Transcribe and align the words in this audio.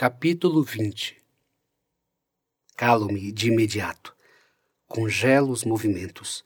Capítulo 0.00 0.62
20 0.62 1.16
Calo-me 2.76 3.32
de 3.32 3.48
imediato. 3.48 4.14
Congelo 4.86 5.50
os 5.50 5.64
movimentos. 5.64 6.44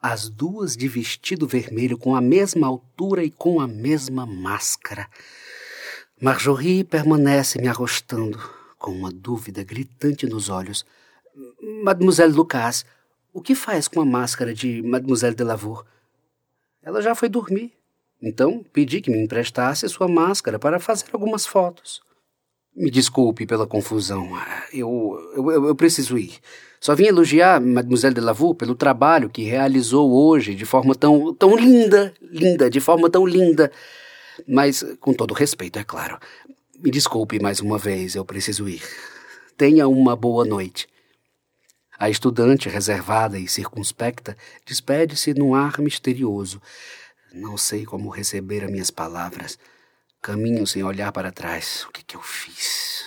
As 0.00 0.28
duas 0.28 0.76
de 0.76 0.86
vestido 0.86 1.48
vermelho 1.48 1.98
com 1.98 2.14
a 2.14 2.20
mesma 2.20 2.68
altura 2.68 3.24
e 3.24 3.30
com 3.32 3.60
a 3.60 3.66
mesma 3.66 4.24
máscara. 4.24 5.08
Marjorie 6.22 6.84
permanece 6.84 7.60
me 7.60 7.66
arrostando, 7.66 8.38
com 8.78 8.92
uma 8.92 9.10
dúvida 9.10 9.64
gritante 9.64 10.24
nos 10.24 10.48
olhos. 10.48 10.86
Mademoiselle 11.82 12.34
Lucas, 12.34 12.86
o 13.32 13.42
que 13.42 13.56
faz 13.56 13.88
com 13.88 14.00
a 14.00 14.06
máscara 14.06 14.54
de 14.54 14.80
Mademoiselle 14.82 15.34
Delavour? 15.34 15.84
Ela 16.80 17.02
já 17.02 17.16
foi 17.16 17.28
dormir. 17.28 17.72
Então 18.22 18.64
pedi 18.72 19.00
que 19.00 19.10
me 19.10 19.18
emprestasse 19.18 19.88
sua 19.88 20.06
máscara 20.06 20.56
para 20.56 20.78
fazer 20.78 21.06
algumas 21.12 21.44
fotos. 21.44 22.05
Me 22.76 22.90
desculpe 22.90 23.46
pela 23.46 23.66
confusão. 23.66 24.28
Eu, 24.70 25.18
eu, 25.34 25.66
eu 25.68 25.74
preciso 25.74 26.18
ir. 26.18 26.34
Só 26.78 26.94
vim 26.94 27.06
elogiar 27.06 27.58
Mademoiselle 27.58 28.14
de 28.14 28.20
Lavoux 28.20 28.54
pelo 28.54 28.74
trabalho 28.74 29.30
que 29.30 29.44
realizou 29.44 30.12
hoje 30.12 30.54
de 30.54 30.66
forma 30.66 30.94
tão, 30.94 31.34
tão 31.34 31.56
linda, 31.56 32.12
linda, 32.20 32.68
de 32.68 32.78
forma 32.78 33.08
tão 33.08 33.26
linda. 33.26 33.72
Mas, 34.46 34.84
com 35.00 35.14
todo 35.14 35.32
respeito, 35.32 35.78
é 35.78 35.84
claro. 35.84 36.18
Me 36.78 36.90
desculpe 36.90 37.40
mais 37.40 37.60
uma 37.60 37.78
vez, 37.78 38.14
eu 38.14 38.24
preciso 38.26 38.68
ir. 38.68 38.82
Tenha 39.56 39.88
uma 39.88 40.14
boa 40.14 40.44
noite. 40.44 40.86
A 41.98 42.10
estudante, 42.10 42.68
reservada 42.68 43.38
e 43.38 43.48
circunspecta, 43.48 44.36
despede-se 44.66 45.32
num 45.32 45.54
ar 45.54 45.78
misterioso. 45.78 46.60
Não 47.32 47.56
sei 47.56 47.86
como 47.86 48.10
receber 48.10 48.64
as 48.64 48.70
minhas 48.70 48.90
palavras. 48.90 49.58
Caminho 50.22 50.66
sem 50.66 50.82
olhar 50.82 51.12
para 51.12 51.30
trás. 51.30 51.84
O 51.88 51.92
que, 51.92 52.04
que 52.04 52.16
eu 52.16 52.22
fiz? 52.22 53.04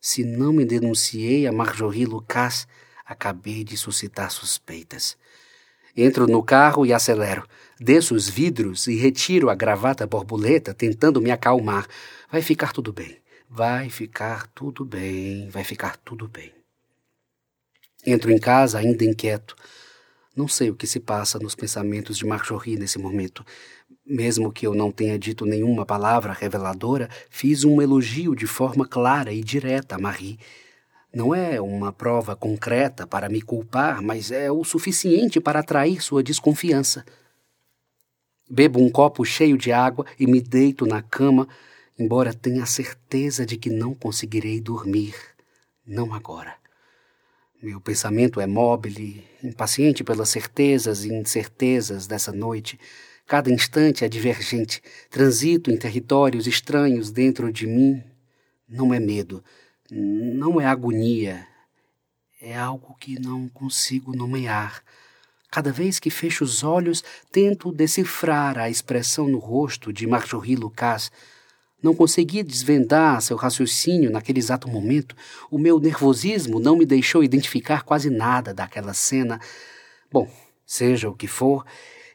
Se 0.00 0.24
não 0.24 0.52
me 0.52 0.64
denunciei 0.64 1.46
a 1.46 1.52
Marjorie 1.52 2.06
Lucas, 2.06 2.66
acabei 3.04 3.62
de 3.62 3.76
suscitar 3.76 4.30
suspeitas. 4.30 5.16
Entro 5.96 6.26
no 6.26 6.42
carro 6.42 6.86
e 6.86 6.92
acelero. 6.92 7.46
Desço 7.80 8.14
os 8.14 8.28
vidros 8.28 8.86
e 8.86 8.96
retiro 8.96 9.50
a 9.50 9.54
gravata 9.54 10.06
borboleta, 10.06 10.72
tentando 10.72 11.20
me 11.20 11.30
acalmar. 11.30 11.86
Vai 12.30 12.42
ficar 12.42 12.72
tudo 12.72 12.92
bem. 12.92 13.18
Vai 13.48 13.90
ficar 13.90 14.46
tudo 14.48 14.84
bem. 14.84 15.48
Vai 15.48 15.64
ficar 15.64 15.96
tudo 15.96 16.28
bem. 16.28 16.52
Entro 18.06 18.30
em 18.30 18.38
casa 18.38 18.78
ainda 18.78 19.04
inquieto. 19.04 19.56
Não 20.36 20.46
sei 20.46 20.70
o 20.70 20.76
que 20.76 20.86
se 20.86 21.00
passa 21.00 21.38
nos 21.38 21.56
pensamentos 21.56 22.16
de 22.16 22.24
Marjorie 22.24 22.76
nesse 22.76 22.98
momento. 22.98 23.44
Mesmo 24.08 24.50
que 24.50 24.66
eu 24.66 24.74
não 24.74 24.90
tenha 24.90 25.18
dito 25.18 25.44
nenhuma 25.44 25.84
palavra 25.84 26.32
reveladora, 26.32 27.10
fiz 27.28 27.62
um 27.62 27.82
elogio 27.82 28.34
de 28.34 28.46
forma 28.46 28.88
clara 28.88 29.30
e 29.34 29.44
direta 29.44 29.96
a 29.96 29.98
Marie. 29.98 30.38
Não 31.12 31.34
é 31.34 31.60
uma 31.60 31.92
prova 31.92 32.34
concreta 32.34 33.06
para 33.06 33.28
me 33.28 33.42
culpar, 33.42 34.00
mas 34.00 34.30
é 34.30 34.50
o 34.50 34.64
suficiente 34.64 35.38
para 35.38 35.60
atrair 35.60 36.02
sua 36.02 36.22
desconfiança. 36.22 37.04
Bebo 38.48 38.82
um 38.82 38.88
copo 38.88 39.26
cheio 39.26 39.58
de 39.58 39.72
água 39.72 40.06
e 40.18 40.26
me 40.26 40.40
deito 40.40 40.86
na 40.86 41.02
cama, 41.02 41.46
embora 41.98 42.32
tenha 42.32 42.64
certeza 42.64 43.44
de 43.44 43.58
que 43.58 43.68
não 43.68 43.92
conseguirei 43.92 44.58
dormir. 44.58 45.14
Não 45.86 46.14
agora. 46.14 46.54
Meu 47.62 47.78
pensamento 47.78 48.40
é 48.40 48.46
móvel, 48.46 48.94
impaciente 49.44 50.02
pelas 50.02 50.30
certezas 50.30 51.04
e 51.04 51.12
incertezas 51.12 52.06
dessa 52.06 52.32
noite. 52.32 52.80
Cada 53.28 53.50
instante 53.50 54.06
é 54.06 54.08
divergente. 54.08 54.82
Transito 55.10 55.70
em 55.70 55.76
territórios 55.76 56.46
estranhos 56.46 57.10
dentro 57.10 57.52
de 57.52 57.66
mim. 57.66 58.02
Não 58.66 58.94
é 58.94 58.98
medo, 58.98 59.44
não 59.90 60.58
é 60.58 60.64
agonia. 60.64 61.46
É 62.40 62.56
algo 62.56 62.96
que 62.98 63.20
não 63.20 63.46
consigo 63.50 64.16
nomear. 64.16 64.82
Cada 65.50 65.70
vez 65.70 65.98
que 65.98 66.08
fecho 66.08 66.42
os 66.42 66.64
olhos, 66.64 67.04
tento 67.30 67.70
decifrar 67.70 68.56
a 68.56 68.70
expressão 68.70 69.28
no 69.28 69.38
rosto 69.38 69.92
de 69.92 70.06
Marjorie 70.06 70.56
Lucas. 70.56 71.12
Não 71.82 71.94
conseguia 71.94 72.42
desvendar 72.42 73.20
seu 73.20 73.36
raciocínio 73.36 74.10
naquele 74.10 74.38
exato 74.38 74.68
momento. 74.68 75.14
O 75.50 75.58
meu 75.58 75.78
nervosismo 75.78 76.58
não 76.58 76.78
me 76.78 76.86
deixou 76.86 77.22
identificar 77.22 77.82
quase 77.82 78.08
nada 78.08 78.54
daquela 78.54 78.94
cena. 78.94 79.38
Bom, 80.10 80.30
seja 80.64 81.10
o 81.10 81.14
que 81.14 81.26
for, 81.26 81.66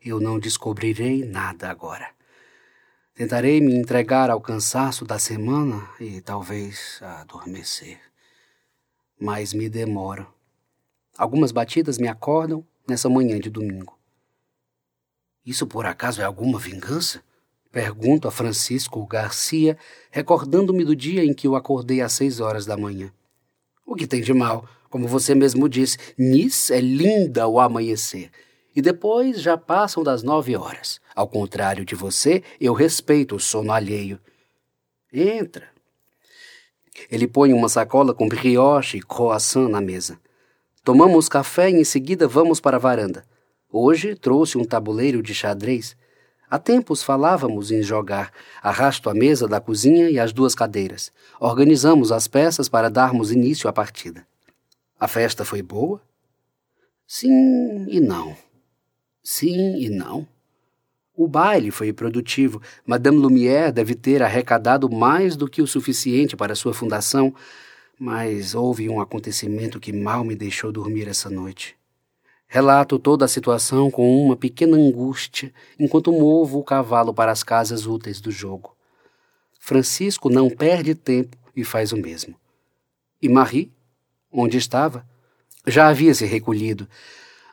eu 0.06 0.20
não 0.20 0.38
descobrirei 0.38 1.24
nada 1.24 1.70
agora. 1.70 2.10
Tentarei 3.16 3.62
me 3.62 3.74
entregar 3.76 4.30
ao 4.30 4.42
cansaço 4.42 5.06
da 5.06 5.18
semana 5.18 5.88
e 6.00 6.20
talvez 6.20 7.00
adormecer. 7.02 8.00
Mas 9.20 9.54
me 9.54 9.70
demoro. 9.70 10.28
Algumas 11.18 11.52
batidas 11.52 11.98
me 11.98 12.08
acordam 12.08 12.66
nessa 12.88 13.08
manhã 13.08 13.40
de 13.40 13.50
domingo. 13.50 13.98
Isso 15.46 15.68
por 15.68 15.86
acaso 15.86 16.22
é 16.22 16.26
alguma 16.26 16.58
vingança? 16.58 17.24
Pergunto 17.72 18.28
a 18.28 18.32
Francisco 18.32 19.06
Garcia, 19.06 19.78
recordando-me 20.12 20.84
do 20.84 20.96
dia 20.96 21.24
em 21.24 21.34
que 21.34 21.48
eu 21.48 21.56
acordei 21.56 22.02
às 22.02 22.14
seis 22.14 22.40
horas 22.40 22.66
da 22.66 22.76
manhã. 22.76 23.12
O 23.86 23.96
que 23.96 24.08
tem 24.08 24.22
de 24.22 24.34
mal? 24.34 24.68
Como 24.90 25.08
você 25.08 25.34
mesmo 25.34 25.70
disse, 25.70 25.98
Nice 26.18 26.74
é 26.74 26.80
linda 26.80 27.44
ao 27.44 27.60
amanhecer 27.60 28.32
e 28.76 28.82
depois 28.82 29.42
já 29.42 29.58
passam 29.58 30.04
das 30.04 30.24
nove 30.24 30.56
horas. 30.56 31.00
Ao 31.16 31.28
contrário 31.28 31.86
de 31.86 31.96
você, 31.96 32.44
eu 32.60 32.74
respeito 32.74 33.36
o 33.36 33.40
sono 33.40 33.72
alheio. 33.72 34.20
Entra. 35.12 35.68
Ele 37.10 37.28
põe 37.28 37.54
uma 37.54 37.70
sacola 37.70 38.14
com 38.14 38.28
brioche 38.28 38.98
e 38.98 39.02
croissant 39.02 39.70
na 39.70 39.82
mesa. 39.82 40.20
Tomamos 40.84 41.30
café 41.30 41.70
e 41.70 41.76
em 41.76 41.84
seguida 41.84 42.28
vamos 42.28 42.60
para 42.60 42.78
a 42.78 42.80
varanda. 42.80 43.24
Hoje 43.72 44.16
trouxe 44.16 44.58
um 44.58 44.66
tabuleiro 44.66 45.22
de 45.22 45.34
xadrez. 45.34 45.96
Há 46.50 46.60
tempos 46.60 47.02
falávamos 47.02 47.72
em 47.72 47.82
jogar. 47.82 48.32
Arrasto 48.62 49.10
a 49.10 49.14
mesa 49.14 49.48
da 49.48 49.60
cozinha 49.60 50.10
e 50.10 50.20
as 50.20 50.32
duas 50.32 50.54
cadeiras. 50.54 51.12
Organizamos 51.40 52.12
as 52.12 52.28
peças 52.28 52.70
para 52.70 52.90
darmos 52.90 53.32
início 53.32 53.70
à 53.70 53.74
partida. 53.74 54.26
A 55.00 55.08
festa 55.08 55.44
foi 55.44 55.62
boa? 55.62 56.02
Sim 57.08 57.88
e 57.90 58.00
não. 58.00 58.36
Sim 59.24 59.78
e 59.78 59.90
não. 59.90 60.28
O 61.16 61.28
baile 61.28 61.72
foi 61.72 61.94
produtivo. 61.94 62.62
Madame 62.86 63.18
Lumière 63.18 63.72
deve 63.72 63.96
ter 63.96 64.22
arrecadado 64.22 64.90
mais 64.90 65.36
do 65.36 65.48
que 65.48 65.62
o 65.62 65.68
suficiente 65.68 66.36
para 66.36 66.56
sua 66.56 66.74
fundação, 66.74 67.34
mas 68.00 68.54
houve 68.54 68.90
um 68.90 69.00
acontecimento 69.00 69.80
que 69.80 69.94
mal 69.94 70.24
me 70.24 70.36
deixou 70.36 70.72
dormir 70.72 71.08
essa 71.08 71.30
noite. 71.30 71.76
Relato 72.48 73.00
toda 73.00 73.26
a 73.26 73.28
situação 73.28 73.90
com 73.90 74.24
uma 74.24 74.36
pequena 74.36 74.76
angústia 74.76 75.54
enquanto 75.80 76.12
movo 76.12 76.60
o 76.60 76.64
cavalo 76.64 77.14
para 77.14 77.32
as 77.32 77.44
casas 77.44 77.86
úteis 77.86 78.20
do 78.20 78.32
jogo. 78.32 78.76
Francisco 79.60 80.30
não 80.30 80.50
perde 80.50 80.94
tempo 80.94 81.38
e 81.56 81.64
faz 81.64 81.94
o 81.94 81.98
mesmo. 81.98 82.36
E 83.22 83.30
Marie, 83.30 83.72
onde 84.32 84.58
estava? 84.58 85.08
Já 85.66 85.88
havia 85.88 86.14
se 86.14 86.26
recolhido. 86.26 86.88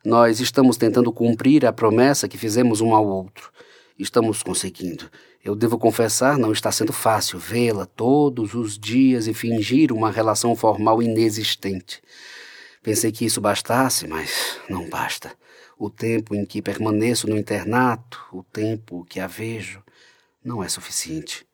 Nós 0.04 0.40
estamos 0.40 0.78
tentando 0.78 1.12
cumprir 1.12 1.66
a 1.66 1.72
promessa 1.72 2.26
que 2.26 2.38
fizemos 2.38 2.80
um 2.80 2.94
ao 2.94 3.06
outro. 3.06 3.52
Estamos 3.98 4.42
conseguindo. 4.42 5.10
Eu 5.44 5.54
devo 5.54 5.78
confessar, 5.78 6.38
não 6.38 6.52
está 6.52 6.72
sendo 6.72 6.90
fácil 6.90 7.38
vê-la 7.38 7.84
todos 7.84 8.54
os 8.54 8.78
dias 8.78 9.26
e 9.26 9.34
fingir 9.34 9.92
uma 9.92 10.10
relação 10.10 10.56
formal 10.56 11.02
inexistente. 11.02 12.02
Pensei 12.82 13.12
que 13.12 13.26
isso 13.26 13.42
bastasse, 13.42 14.06
mas 14.06 14.58
não 14.70 14.88
basta. 14.88 15.32
O 15.78 15.90
tempo 15.90 16.34
em 16.34 16.46
que 16.46 16.62
permaneço 16.62 17.28
no 17.28 17.36
internato, 17.36 18.24
o 18.32 18.42
tempo 18.42 19.04
que 19.04 19.20
a 19.20 19.26
vejo, 19.26 19.82
não 20.42 20.64
é 20.64 20.68
suficiente. 20.68 21.46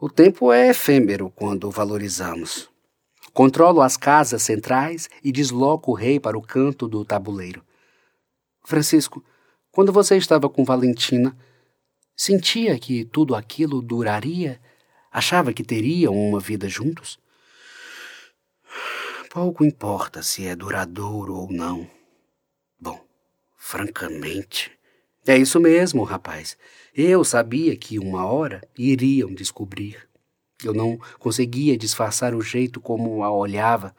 O 0.00 0.08
tempo 0.08 0.52
é 0.52 0.70
efêmero 0.70 1.30
quando 1.30 1.70
valorizamos. 1.70 2.68
Controlo 3.32 3.80
as 3.80 3.96
casas 3.96 4.42
centrais 4.42 5.08
e 5.22 5.30
desloco 5.30 5.92
o 5.92 5.94
rei 5.94 6.18
para 6.18 6.36
o 6.36 6.42
canto 6.42 6.88
do 6.88 7.04
tabuleiro. 7.04 7.64
Francisco, 8.64 9.24
quando 9.70 9.92
você 9.92 10.16
estava 10.16 10.48
com 10.48 10.64
Valentina, 10.64 11.36
sentia 12.16 12.78
que 12.78 13.04
tudo 13.04 13.34
aquilo 13.34 13.80
duraria? 13.80 14.60
Achava 15.12 15.52
que 15.52 15.62
teriam 15.62 16.14
uma 16.14 16.40
vida 16.40 16.68
juntos? 16.68 17.18
Pouco 19.30 19.64
importa 19.64 20.22
se 20.22 20.44
é 20.44 20.56
duradouro 20.56 21.34
ou 21.36 21.52
não. 21.52 21.88
Bom, 22.80 23.00
francamente. 23.56 24.72
É 25.24 25.36
isso 25.36 25.60
mesmo, 25.60 26.02
rapaz. 26.02 26.58
Eu 26.92 27.22
sabia 27.22 27.76
que 27.76 27.98
uma 27.98 28.26
hora 28.26 28.60
iriam 28.76 29.32
descobrir. 29.32 30.09
Eu 30.64 30.74
não 30.74 30.98
conseguia 31.18 31.76
disfarçar 31.76 32.34
o 32.34 32.42
jeito 32.42 32.80
como 32.80 33.22
a 33.22 33.30
olhava. 33.30 33.94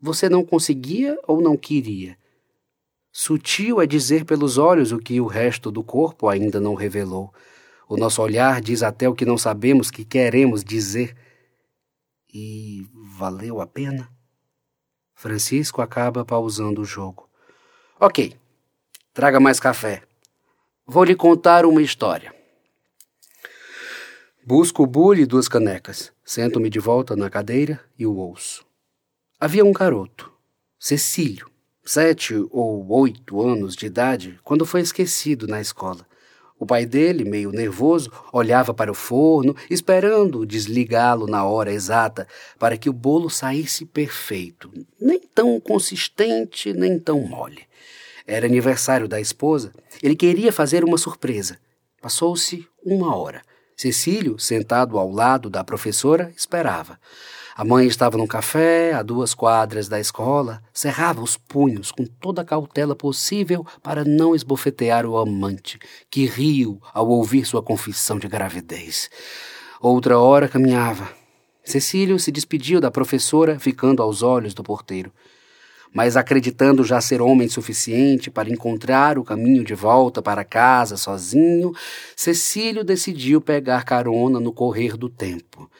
Você 0.00 0.28
não 0.28 0.44
conseguia 0.44 1.18
ou 1.26 1.40
não 1.40 1.56
queria? 1.56 2.16
Sutil 3.12 3.80
é 3.80 3.86
dizer 3.86 4.24
pelos 4.24 4.58
olhos 4.58 4.90
o 4.90 4.98
que 4.98 5.20
o 5.20 5.26
resto 5.26 5.70
do 5.70 5.84
corpo 5.84 6.28
ainda 6.28 6.60
não 6.60 6.74
revelou. 6.74 7.32
O 7.88 7.96
nosso 7.96 8.20
olhar 8.20 8.60
diz 8.60 8.82
até 8.82 9.08
o 9.08 9.14
que 9.14 9.24
não 9.24 9.38
sabemos 9.38 9.90
que 9.90 10.04
queremos 10.04 10.64
dizer. 10.64 11.16
E 12.32 12.88
valeu 13.16 13.60
a 13.60 13.66
pena? 13.66 14.10
Francisco 15.14 15.80
acaba 15.80 16.24
pausando 16.24 16.80
o 16.80 16.84
jogo. 16.84 17.28
Ok, 18.00 18.36
traga 19.12 19.38
mais 19.38 19.60
café. 19.60 20.02
Vou 20.84 21.04
lhe 21.04 21.14
contar 21.14 21.64
uma 21.64 21.80
história. 21.80 22.33
Busco 24.46 24.82
o 24.82 24.86
bule 24.86 25.22
e 25.22 25.26
duas 25.26 25.48
canecas. 25.48 26.12
Sento-me 26.22 26.68
de 26.68 26.78
volta 26.78 27.16
na 27.16 27.30
cadeira 27.30 27.80
e 27.98 28.04
o 28.04 28.14
ouço. 28.14 28.62
Havia 29.40 29.64
um 29.64 29.72
garoto, 29.72 30.30
Cecílio, 30.78 31.50
sete 31.82 32.34
ou 32.50 32.86
oito 32.92 33.40
anos 33.40 33.74
de 33.74 33.86
idade, 33.86 34.38
quando 34.44 34.66
foi 34.66 34.82
esquecido 34.82 35.46
na 35.46 35.62
escola. 35.62 36.06
O 36.58 36.66
pai 36.66 36.84
dele, 36.84 37.24
meio 37.24 37.50
nervoso, 37.52 38.12
olhava 38.34 38.74
para 38.74 38.92
o 38.92 38.94
forno, 38.94 39.56
esperando 39.70 40.44
desligá-lo 40.44 41.26
na 41.26 41.46
hora 41.46 41.72
exata 41.72 42.28
para 42.58 42.76
que 42.76 42.90
o 42.90 42.92
bolo 42.92 43.30
saísse 43.30 43.86
perfeito, 43.86 44.70
nem 45.00 45.20
tão 45.20 45.58
consistente, 45.58 46.70
nem 46.74 46.98
tão 46.98 47.18
mole. 47.20 47.62
Era 48.26 48.44
aniversário 48.44 49.08
da 49.08 49.18
esposa. 49.18 49.72
Ele 50.02 50.14
queria 50.14 50.52
fazer 50.52 50.84
uma 50.84 50.98
surpresa. 50.98 51.58
Passou-se 52.02 52.68
uma 52.84 53.16
hora. 53.16 53.42
Cecílio, 53.76 54.38
sentado 54.38 54.98
ao 54.98 55.10
lado 55.10 55.50
da 55.50 55.64
professora, 55.64 56.32
esperava. 56.36 56.98
A 57.56 57.64
mãe 57.64 57.86
estava 57.86 58.18
no 58.18 58.26
café, 58.26 58.92
a 58.92 59.02
duas 59.02 59.32
quadras 59.32 59.88
da 59.88 60.00
escola, 60.00 60.60
cerrava 60.72 61.22
os 61.22 61.36
punhos 61.36 61.92
com 61.92 62.04
toda 62.04 62.42
a 62.42 62.44
cautela 62.44 62.96
possível 62.96 63.64
para 63.80 64.04
não 64.04 64.34
esbofetear 64.34 65.06
o 65.06 65.16
amante, 65.16 65.78
que 66.10 66.26
riu 66.26 66.80
ao 66.92 67.08
ouvir 67.08 67.44
sua 67.44 67.62
confissão 67.62 68.18
de 68.18 68.26
gravidez. 68.26 69.08
Outra 69.80 70.18
hora 70.18 70.48
caminhava. 70.48 71.08
Cecílio 71.64 72.18
se 72.18 72.32
despediu 72.32 72.80
da 72.80 72.90
professora, 72.90 73.58
ficando 73.58 74.02
aos 74.02 74.22
olhos 74.22 74.52
do 74.52 74.62
porteiro. 74.62 75.12
Mas 75.94 76.16
acreditando 76.16 76.82
já 76.82 77.00
ser 77.00 77.22
homem 77.22 77.48
suficiente 77.48 78.28
para 78.28 78.50
encontrar 78.50 79.16
o 79.16 79.22
caminho 79.22 79.62
de 79.62 79.76
volta 79.76 80.20
para 80.20 80.44
casa 80.44 80.96
sozinho, 80.96 81.72
Cecílio 82.16 82.82
decidiu 82.82 83.40
pegar 83.40 83.84
carona 83.84 84.40
no 84.40 84.52
correr 84.52 84.96
do 84.96 85.08
tempo. 85.08 85.70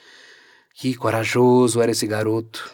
Que 0.73 0.95
corajoso 0.95 1.83
era 1.83 1.91
esse 1.91 2.07
garoto. 2.07 2.73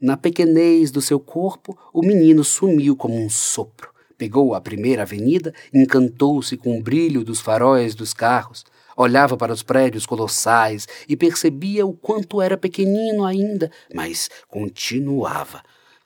Na 0.00 0.16
pequenez 0.16 0.90
do 0.90 1.00
seu 1.00 1.20
corpo, 1.20 1.78
o 1.92 2.00
menino 2.00 2.42
sumiu 2.42 2.96
como 2.96 3.14
um 3.14 3.30
sopro. 3.30 3.90
Pegou 4.18 4.52
a 4.52 4.60
primeira 4.60 5.02
avenida, 5.02 5.54
encantou-se 5.72 6.56
com 6.56 6.76
o 6.76 6.82
brilho 6.82 7.22
dos 7.22 7.40
faróis 7.40 7.94
dos 7.94 8.12
carros, 8.12 8.64
olhava 8.96 9.36
para 9.36 9.52
os 9.52 9.62
prédios 9.62 10.04
colossais 10.04 10.88
e 11.08 11.16
percebia 11.16 11.86
o 11.86 11.92
quanto 11.92 12.42
era 12.42 12.56
pequenino 12.56 13.24
ainda, 13.24 13.70
mas 13.94 14.28
continuava. 14.48 15.62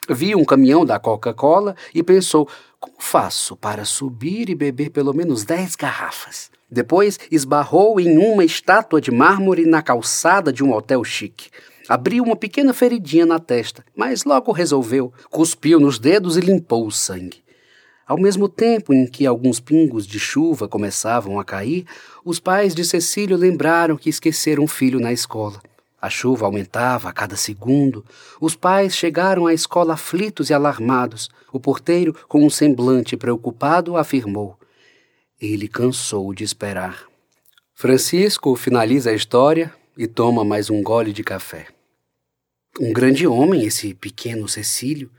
Viu 0.09 0.39
um 0.39 0.45
caminhão 0.45 0.85
da 0.85 0.99
Coca-Cola 0.99 1.75
e 1.95 2.03
pensou: 2.03 2.49
como 2.79 2.97
faço 2.99 3.57
para 3.57 3.85
subir 3.85 4.49
e 4.49 4.55
beber 4.55 4.91
pelo 4.91 5.13
menos 5.13 5.45
dez 5.45 5.75
garrafas? 5.75 6.51
Depois 6.71 7.19
esbarrou 7.31 7.99
em 8.01 8.19
uma 8.19 8.45
estátua 8.45 9.01
de 9.01 9.11
mármore 9.11 9.65
na 9.65 9.83
calçada 9.83 10.53
de 10.53 10.65
um 10.65 10.73
hotel 10.73 11.03
chique. 11.05 11.51
Abriu 11.89 12.25
uma 12.25 12.35
pequena 12.35 12.75
feridinha 12.75 13.25
na 13.25 13.39
testa, 13.39 13.85
mas 13.95 14.25
logo 14.25 14.51
resolveu. 14.51 15.13
Cuspiu 15.31 15.79
nos 15.79 15.99
dedos 15.99 16.37
e 16.37 16.41
limpou 16.41 16.87
o 16.87 16.91
sangue. 16.91 17.45
Ao 18.07 18.19
mesmo 18.19 18.49
tempo 18.49 18.93
em 18.93 19.07
que 19.07 19.27
alguns 19.27 19.59
pingos 19.59 20.07
de 20.07 20.19
chuva 20.19 20.69
começavam 20.69 21.41
a 21.41 21.45
cair, 21.45 21.85
os 22.25 22.39
pais 22.39 22.75
de 22.75 22.85
Cecílio 22.85 23.37
lembraram 23.37 23.97
que 23.97 24.09
esqueceram 24.09 24.65
um 24.65 24.69
filho 24.69 25.01
na 25.01 25.13
escola. 25.13 25.61
A 26.01 26.11
chuva 26.11 26.47
aumentava 26.47 27.09
a 27.09 27.13
cada 27.13 27.37
segundo. 27.37 28.05
Os 28.41 28.55
pais 28.55 28.95
chegaram 28.95 29.47
à 29.47 29.55
escola 29.55 29.95
aflitos 29.95 30.51
e 30.51 30.55
alarmados. 30.55 31.29
O 31.53 31.59
porteiro, 31.59 32.15
com 32.29 32.45
um 32.45 32.51
semblante 32.51 33.17
preocupado, 33.17 33.97
afirmou: 33.97 34.59
ele 35.41 35.69
cansou 35.69 36.33
de 36.33 36.45
esperar. 36.45 37.05
Francisco 37.75 38.57
finaliza 38.57 39.11
a 39.11 39.15
história 39.15 39.73
e 39.97 40.07
toma 40.07 40.45
mais 40.45 40.71
um 40.71 40.83
gole 40.83 41.13
de 41.13 41.23
café. 41.23 41.67
Um 42.81 42.93
grande 42.93 43.27
homem, 43.27 43.65
esse 43.65 43.95
pequeno 43.95 44.49
Cecílio. 44.49 45.11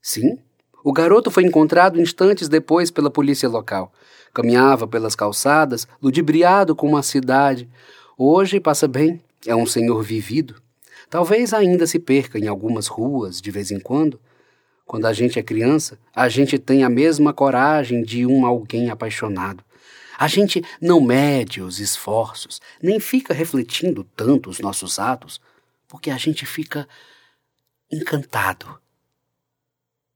Sim, 0.00 0.38
o 0.84 0.92
garoto 0.92 1.32
foi 1.32 1.44
encontrado 1.44 2.00
instantes 2.00 2.48
depois 2.48 2.92
pela 2.92 3.10
polícia 3.10 3.48
local. 3.48 3.92
Caminhava 4.32 4.86
pelas 4.86 5.16
calçadas, 5.16 5.88
ludibriado 6.00 6.76
com 6.76 6.86
uma 6.88 7.02
cidade. 7.02 7.68
Hoje 8.16 8.60
passa 8.60 8.86
bem, 8.86 9.20
é 9.46 9.54
um 9.54 9.66
senhor 9.66 10.02
vivido. 10.02 10.60
Talvez 11.08 11.54
ainda 11.54 11.86
se 11.86 11.98
perca 11.98 12.38
em 12.38 12.48
algumas 12.48 12.86
ruas 12.86 13.40
de 13.40 13.50
vez 13.50 13.70
em 13.70 13.78
quando, 13.78 14.20
quando 14.84 15.06
a 15.06 15.12
gente 15.12 15.38
é 15.38 15.42
criança, 15.42 15.98
a 16.14 16.28
gente 16.28 16.58
tem 16.58 16.84
a 16.84 16.88
mesma 16.88 17.32
coragem 17.32 18.02
de 18.02 18.24
um 18.24 18.46
alguém 18.46 18.88
apaixonado. 18.88 19.64
A 20.18 20.28
gente 20.28 20.62
não 20.80 21.00
mede 21.00 21.60
os 21.60 21.78
esforços, 21.78 22.60
nem 22.82 22.98
fica 22.98 23.34
refletindo 23.34 24.04
tanto 24.16 24.48
os 24.48 24.60
nossos 24.60 24.98
atos, 24.98 25.40
porque 25.88 26.10
a 26.10 26.16
gente 26.16 26.46
fica 26.46 26.88
encantado. 27.90 28.78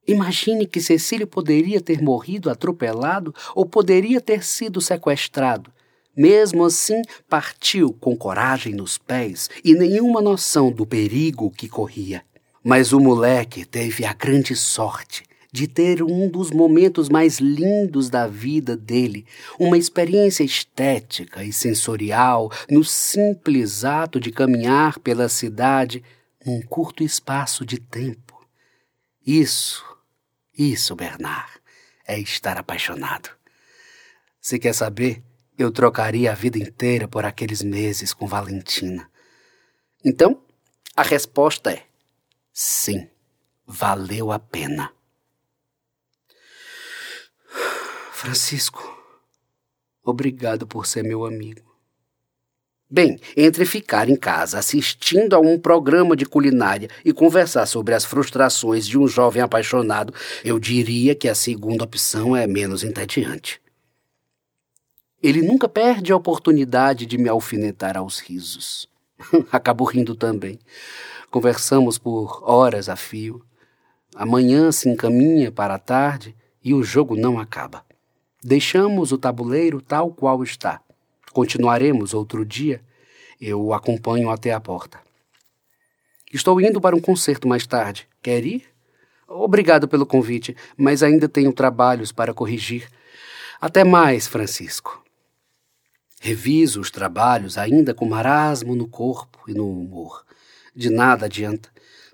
Imagine 0.07 0.67
que 0.67 0.81
Cecílio 0.81 1.27
poderia 1.27 1.81
ter 1.81 2.01
morrido 2.01 2.49
atropelado 2.49 3.35
ou 3.55 3.67
poderia 3.67 4.21
ter 4.21 4.43
sido 4.43 4.81
sequestrado. 4.81 5.71
Mesmo 6.17 6.65
assim, 6.65 7.03
partiu 7.29 7.93
com 7.93 8.17
coragem 8.17 8.75
nos 8.75 8.99
pés 8.99 9.49
e 9.65 9.75
nenhuma 9.75 10.21
noção 10.21 10.71
do 10.71 10.85
perigo 10.85 11.51
que 11.51 11.69
corria. 11.69 12.23
Mas 12.63 12.93
o 12.93 13.01
moleque 13.01 13.65
teve 13.65 14.05
a 14.05 14.13
grande 14.13 14.55
sorte 14.55 15.25
de 15.53 15.67
ter 15.67 16.03
um 16.03 16.29
dos 16.29 16.51
momentos 16.51 17.09
mais 17.09 17.39
lindos 17.39 18.09
da 18.09 18.27
vida 18.27 18.77
dele, 18.77 19.27
uma 19.59 19.77
experiência 19.77 20.45
estética 20.45 21.43
e 21.43 21.53
sensorial 21.53 22.51
no 22.71 22.85
simples 22.85 23.85
ato 23.85 24.21
de 24.21 24.31
caminhar 24.31 24.99
pela 25.01 25.29
cidade 25.29 26.03
num 26.45 26.63
curto 26.63 27.03
espaço 27.03 27.65
de 27.65 27.79
tempo. 27.79 28.47
Isso, 29.27 29.85
isso, 30.57 30.95
Bernard, 30.95 31.51
é 32.07 32.19
estar 32.19 32.57
apaixonado. 32.57 33.31
Se 34.41 34.59
quer 34.59 34.73
saber, 34.73 35.23
eu 35.63 35.71
trocaria 35.71 36.33
a 36.33 36.35
vida 36.35 36.59
inteira 36.59 37.07
por 37.07 37.25
aqueles 37.25 37.63
meses 37.63 38.13
com 38.13 38.27
Valentina. 38.27 39.11
Então, 40.05 40.43
a 40.97 41.03
resposta 41.03 41.71
é 41.71 41.85
Sim, 42.53 43.09
valeu 43.67 44.33
a 44.33 44.39
pena. 44.39 44.93
Francisco, 48.13 48.83
obrigado 50.05 50.67
por 50.67 50.87
ser 50.87 51.03
meu 51.03 51.25
amigo. 51.25 51.71
Bem, 52.93 53.21
entre 53.37 53.65
ficar 53.65 54.09
em 54.09 54.17
casa 54.17 54.59
assistindo 54.59 55.35
a 55.35 55.39
um 55.39 55.59
programa 55.59 56.17
de 56.17 56.27
culinária 56.27 56.91
e 57.05 57.13
conversar 57.13 57.65
sobre 57.65 57.95
as 57.95 58.05
frustrações 58.05 58.85
de 58.87 58.99
um 58.99 59.07
jovem 59.07 59.41
apaixonado, 59.41 60.13
eu 60.45 60.59
diria 60.59 61.15
que 61.15 61.29
a 61.29 61.35
segunda 61.35 61.85
opção 61.85 62.37
é 62.37 62.49
menos 62.49 62.83
entediante. 62.83 63.61
Ele 65.23 65.43
nunca 65.43 65.69
perde 65.69 66.13
a 66.13 66.17
oportunidade 66.17 67.05
de 67.05 67.19
me 67.19 67.29
alfinetar 67.29 67.97
aos 67.97 68.21
risos. 68.21 68.89
Acabo 69.53 69.85
rindo 69.85 70.15
também. 70.15 70.59
Conversamos 71.31 71.99
por 71.99 72.43
horas 72.43 72.89
a 72.89 72.97
fio. 72.97 73.45
Amanhã 74.15 74.73
se 74.73 74.89
encaminha 74.89 75.53
para 75.53 75.75
a 75.75 75.79
tarde 75.79 76.35
e 76.65 76.73
o 76.73 76.83
jogo 76.83 77.17
não 77.17 77.39
acaba. 77.39 77.85
Deixamos 78.43 79.13
o 79.13 79.19
tabuleiro 79.19 79.83
tal 79.83 80.11
qual 80.11 80.43
está. 80.43 80.81
Continuaremos 81.33 82.15
outro 82.15 82.45
dia. 82.45 82.81
Eu 83.39 83.63
o 83.63 83.75
acompanho 83.75 84.31
até 84.31 84.53
a 84.53 84.61
porta. 84.61 84.99
Estou 86.33 86.61
indo 86.61 86.81
para 86.81 86.97
um 86.97 87.01
concerto 87.01 87.47
mais 87.47 87.67
tarde. 87.67 88.09
Quer 88.23 88.45
ir? 88.47 88.65
Obrigado 89.29 89.87
pelo 89.87 90.07
convite, 90.07 90.57
mas 90.77 91.03
ainda 91.03 91.29
tenho 91.29 91.53
trabalhos 91.53 92.11
para 92.11 92.35
corrigir. 92.35 92.89
Até 93.61 93.85
mais, 93.85 94.27
Francisco. 94.27 95.00
Reviso 96.23 96.81
os 96.81 96.91
trabalhos 96.91 97.59
ainda 97.59 97.93
com 97.93 98.05
marasmo 98.05 98.77
no 98.77 98.87
corpo 98.87 99.41
e 99.49 99.55
no 99.55 99.69
humor 99.69 100.25
de 100.75 100.91
nada 100.91 101.27
adianta. 101.27 101.69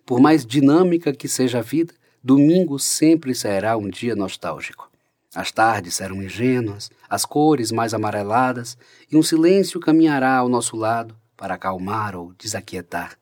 Por 0.04 0.20
mais 0.20 0.46
dinâmica 0.46 1.12
que 1.12 1.28
seja 1.28 1.58
a 1.58 1.62
vida, 1.62 1.94
domingo 2.22 2.78
sempre 2.78 3.34
será 3.34 3.76
um 3.76 3.88
dia 3.88 4.14
nostálgico. 4.14 4.90
As 5.34 5.52
tardes 5.52 5.94
serão 5.94 6.22
ingênuas, 6.22 6.90
as 7.08 7.24
cores 7.24 7.70
mais 7.70 7.92
amareladas, 7.92 8.78
e 9.10 9.16
um 9.16 9.22
silêncio 9.22 9.78
caminhará 9.78 10.36
ao 10.36 10.48
nosso 10.48 10.76
lado 10.76 11.16
para 11.36 11.54
acalmar 11.54 12.16
ou 12.16 12.32
desaquietar. 12.38 13.18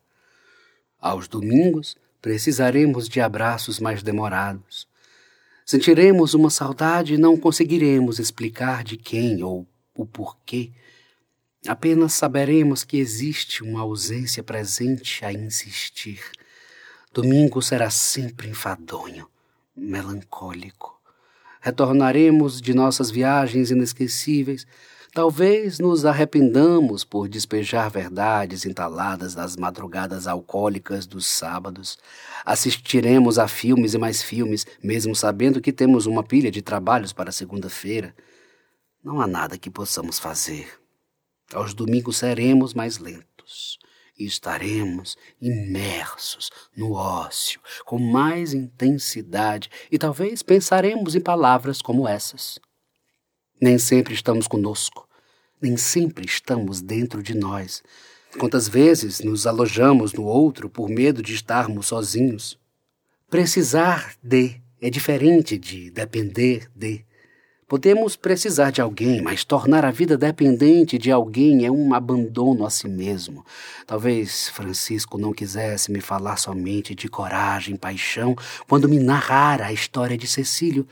Aos 0.99 1.27
domingos, 1.27 1.97
precisaremos 2.21 3.09
de 3.09 3.19
abraços 3.19 3.79
mais 3.79 4.01
demorados. 4.01 4.87
Sentiremos 5.65 6.33
uma 6.33 6.49
saudade 6.49 7.15
e 7.15 7.17
não 7.17 7.35
conseguiremos 7.35 8.19
explicar 8.19 8.83
de 8.83 8.95
quem 8.97 9.43
ou 9.43 9.67
o 9.95 10.05
porquê 10.05 10.71
Apenas 11.67 12.13
saberemos 12.13 12.83
que 12.83 12.97
existe 12.97 13.63
uma 13.63 13.81
ausência 13.81 14.43
presente 14.43 15.25
a 15.25 15.33
insistir. 15.33 16.21
Domingo 17.11 17.59
será 17.59 17.89
sempre 17.89 18.47
enfadonho, 18.47 19.27
melancólico. 19.75 21.01
Retornaremos 21.59 22.61
de 22.61 22.75
nossas 22.75 23.09
viagens 23.09 23.71
inesquecíveis. 23.71 24.67
Talvez 25.11 25.79
nos 25.79 26.05
arrependamos 26.05 27.03
por 27.03 27.27
despejar 27.27 27.89
verdades 27.89 28.63
entaladas 28.63 29.33
das 29.33 29.55
madrugadas 29.55 30.27
alcoólicas 30.27 31.07
dos 31.07 31.25
sábados. 31.25 31.97
Assistiremos 32.45 33.39
a 33.39 33.47
filmes 33.47 33.95
e 33.95 33.97
mais 33.97 34.21
filmes, 34.21 34.67
mesmo 34.83 35.15
sabendo 35.15 35.59
que 35.59 35.73
temos 35.73 36.05
uma 36.05 36.21
pilha 36.21 36.51
de 36.51 36.61
trabalhos 36.61 37.11
para 37.11 37.31
segunda-feira. 37.31 38.13
Não 39.05 39.21
há 39.21 39.27
nada 39.27 39.55
que 39.55 39.69
possamos 39.69 40.17
fazer. 40.17 40.67
Aos 41.53 41.75
domingos 41.75 42.17
seremos 42.17 42.73
mais 42.73 42.97
lentos 42.97 43.77
e 44.17 44.25
estaremos 44.25 45.15
imersos 45.39 46.49
no 46.75 46.93
ócio 46.93 47.61
com 47.85 47.99
mais 47.99 48.51
intensidade 48.51 49.69
e 49.91 49.99
talvez 49.99 50.41
pensaremos 50.41 51.13
em 51.13 51.21
palavras 51.21 51.83
como 51.83 52.07
essas. 52.07 52.57
Nem 53.61 53.77
sempre 53.77 54.15
estamos 54.15 54.47
conosco, 54.47 55.07
nem 55.61 55.77
sempre 55.77 56.25
estamos 56.25 56.81
dentro 56.81 57.21
de 57.21 57.35
nós. 57.35 57.83
Quantas 58.39 58.67
vezes 58.67 59.19
nos 59.19 59.45
alojamos 59.45 60.13
no 60.13 60.23
outro 60.23 60.67
por 60.67 60.89
medo 60.89 61.21
de 61.21 61.35
estarmos 61.35 61.85
sozinhos? 61.85 62.59
Precisar 63.29 64.15
de 64.23 64.59
é 64.81 64.89
diferente 64.89 65.59
de 65.59 65.91
depender 65.91 66.71
de. 66.75 67.05
Podemos 67.67 68.15
precisar 68.15 68.69
de 68.69 68.79
alguém, 68.79 69.23
mas 69.23 69.43
tornar 69.43 69.83
a 69.83 69.89
vida 69.89 70.15
dependente 70.15 70.99
de 70.99 71.11
alguém 71.11 71.65
é 71.65 71.71
um 71.71 71.95
abandono 71.95 72.63
a 72.63 72.69
si 72.69 72.87
mesmo. 72.87 73.43
Talvez 73.87 74.49
Francisco 74.49 75.17
não 75.17 75.33
quisesse 75.33 75.91
me 75.91 75.99
falar 75.99 76.37
somente 76.37 76.93
de 76.93 77.09
coragem 77.09 77.75
paixão 77.75 78.35
quando 78.67 78.87
me 78.87 78.99
narrara 78.99 79.65
a 79.65 79.73
história 79.73 80.15
de 80.15 80.27
Cecílio. 80.27 80.87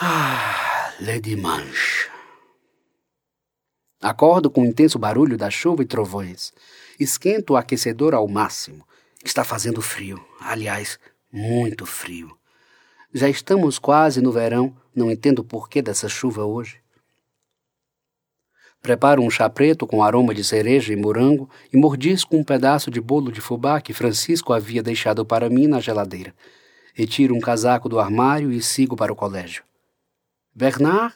Ah, 0.00 0.94
Lady 0.98 1.36
Manche. 1.36 2.08
Acordo 4.00 4.50
com 4.50 4.62
o 4.62 4.66
intenso 4.66 4.98
barulho 4.98 5.36
da 5.36 5.50
chuva 5.50 5.82
e 5.82 5.86
trovões. 5.86 6.54
Esquento 6.98 7.52
o 7.52 7.56
aquecedor 7.56 8.14
ao 8.14 8.26
máximo. 8.26 8.88
Está 9.22 9.44
fazendo 9.44 9.82
frio, 9.82 10.24
aliás, 10.40 10.98
muito 11.30 11.84
frio. 11.84 12.34
Já 13.14 13.28
estamos 13.28 13.78
quase 13.78 14.22
no 14.22 14.32
verão, 14.32 14.74
não 14.94 15.10
entendo 15.10 15.44
porquê 15.44 15.82
dessa 15.82 16.08
chuva 16.08 16.44
hoje. 16.44 16.80
Preparo 18.80 19.22
um 19.22 19.30
chá 19.30 19.48
preto 19.48 19.86
com 19.86 20.02
aroma 20.02 20.34
de 20.34 20.42
cereja 20.42 20.92
e 20.92 20.96
morango 20.96 21.48
e 21.72 21.76
mordisco 21.76 22.36
um 22.36 22.42
pedaço 22.42 22.90
de 22.90 23.00
bolo 23.00 23.30
de 23.30 23.40
fubá 23.40 23.80
que 23.80 23.92
Francisco 23.92 24.52
havia 24.52 24.82
deixado 24.82 25.24
para 25.24 25.48
mim 25.48 25.68
na 25.68 25.78
geladeira. 25.78 26.34
Retiro 26.94 27.34
um 27.34 27.40
casaco 27.40 27.88
do 27.88 28.00
armário 28.00 28.50
e 28.50 28.60
sigo 28.60 28.96
para 28.96 29.12
o 29.12 29.16
colégio. 29.16 29.62
Bernard? 30.54 31.14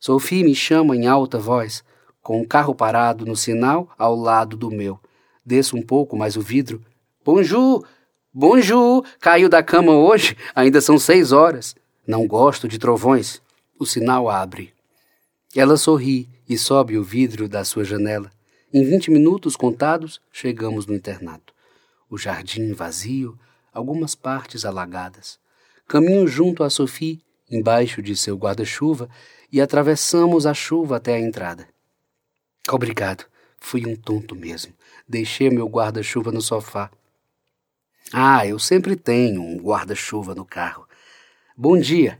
Sophie 0.00 0.44
me 0.44 0.54
chama 0.54 0.96
em 0.96 1.06
alta 1.06 1.38
voz, 1.38 1.84
com 2.22 2.40
o 2.40 2.46
carro 2.46 2.74
parado 2.74 3.26
no 3.26 3.36
sinal 3.36 3.90
ao 3.98 4.16
lado 4.16 4.56
do 4.56 4.70
meu. 4.70 4.98
Desço 5.44 5.76
um 5.76 5.82
pouco 5.82 6.16
mais 6.16 6.36
o 6.36 6.40
vidro. 6.40 6.80
Bonjour! 7.24 7.84
Bonjour! 8.36 9.04
Caiu 9.20 9.48
da 9.48 9.62
cama 9.62 9.92
hoje? 9.92 10.36
Ainda 10.56 10.80
são 10.80 10.98
seis 10.98 11.30
horas. 11.30 11.76
Não 12.04 12.26
gosto 12.26 12.66
de 12.66 12.80
trovões. 12.80 13.40
O 13.78 13.86
sinal 13.86 14.28
abre. 14.28 14.74
Ela 15.54 15.76
sorri 15.76 16.28
e 16.48 16.58
sobe 16.58 16.98
o 16.98 17.04
vidro 17.04 17.48
da 17.48 17.64
sua 17.64 17.84
janela. 17.84 18.28
Em 18.72 18.82
vinte 18.82 19.08
minutos 19.08 19.54
contados, 19.54 20.20
chegamos 20.32 20.84
no 20.84 20.96
internato. 20.96 21.54
O 22.10 22.18
jardim 22.18 22.72
vazio, 22.72 23.38
algumas 23.72 24.16
partes 24.16 24.64
alagadas. 24.64 25.38
Caminho 25.86 26.26
junto 26.26 26.64
a 26.64 26.70
Sophie, 26.70 27.22
embaixo 27.48 28.02
de 28.02 28.16
seu 28.16 28.36
guarda-chuva, 28.36 29.08
e 29.52 29.60
atravessamos 29.60 30.44
a 30.44 30.52
chuva 30.52 30.96
até 30.96 31.14
a 31.14 31.20
entrada. 31.20 31.68
Obrigado. 32.68 33.26
Fui 33.60 33.86
um 33.86 33.94
tonto 33.94 34.34
mesmo. 34.34 34.72
Deixei 35.08 35.50
meu 35.50 35.68
guarda-chuva 35.68 36.32
no 36.32 36.42
sofá. 36.42 36.90
Ah, 38.12 38.46
eu 38.46 38.58
sempre 38.58 38.96
tenho 38.96 39.42
um 39.42 39.56
guarda-chuva 39.56 40.34
no 40.34 40.44
carro. 40.44 40.86
Bom 41.56 41.78
dia. 41.78 42.18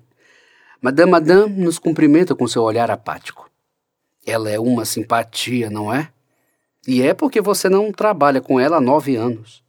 Madame 0.80 1.12
Madame 1.12 1.62
nos 1.62 1.78
cumprimenta 1.78 2.34
com 2.34 2.48
seu 2.48 2.62
olhar 2.62 2.90
apático. 2.90 3.50
Ela 4.26 4.50
é 4.50 4.58
uma 4.58 4.84
simpatia, 4.84 5.70
não 5.70 5.92
é? 5.92 6.10
E 6.86 7.02
é 7.02 7.14
porque 7.14 7.40
você 7.40 7.68
não 7.68 7.92
trabalha 7.92 8.40
com 8.40 8.58
ela 8.58 8.76
há 8.76 8.80
nove 8.80 9.16
anos. 9.16 9.62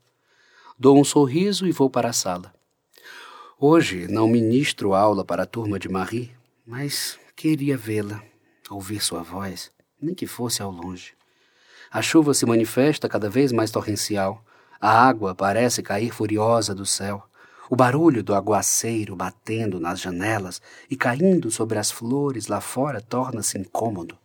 Dou 0.77 0.99
um 0.99 1.03
sorriso 1.03 1.67
e 1.67 1.71
vou 1.71 1.89
para 1.89 2.09
a 2.09 2.13
sala. 2.13 2.53
Hoje 3.57 4.07
não 4.09 4.27
ministro 4.27 4.93
aula 4.93 5.23
para 5.23 5.43
a 5.43 5.45
turma 5.45 5.79
de 5.79 5.87
Marie, 5.87 6.31
mas 6.65 7.17
queria 7.35 7.77
vê-la, 7.77 8.21
ouvir 8.69 9.01
sua 9.01 9.23
voz, 9.23 9.71
nem 10.01 10.13
que 10.13 10.27
fosse 10.27 10.61
ao 10.61 10.71
longe. 10.71 11.13
A 11.89 12.01
chuva 12.01 12.33
se 12.33 12.45
manifesta 12.45 13.07
cada 13.07 13.29
vez 13.29 13.53
mais 13.53 13.71
torrencial. 13.71 14.43
A 14.87 15.07
água 15.07 15.33
parece 15.33 15.81
cair 15.81 16.11
furiosa 16.11 16.75
do 16.75 16.85
céu. 16.85 17.23
O 17.71 17.75
barulho 17.75 18.21
do 18.21 18.35
aguaceiro 18.35 19.15
batendo 19.15 19.79
nas 19.79 19.99
janelas 19.99 20.61
e 20.87 20.95
caindo 20.95 21.49
sobre 21.49 21.79
as 21.79 21.89
flores 21.89 22.45
lá 22.45 22.61
fora 22.61 23.01
torna-se 23.01 23.57
incômodo. 23.57 24.15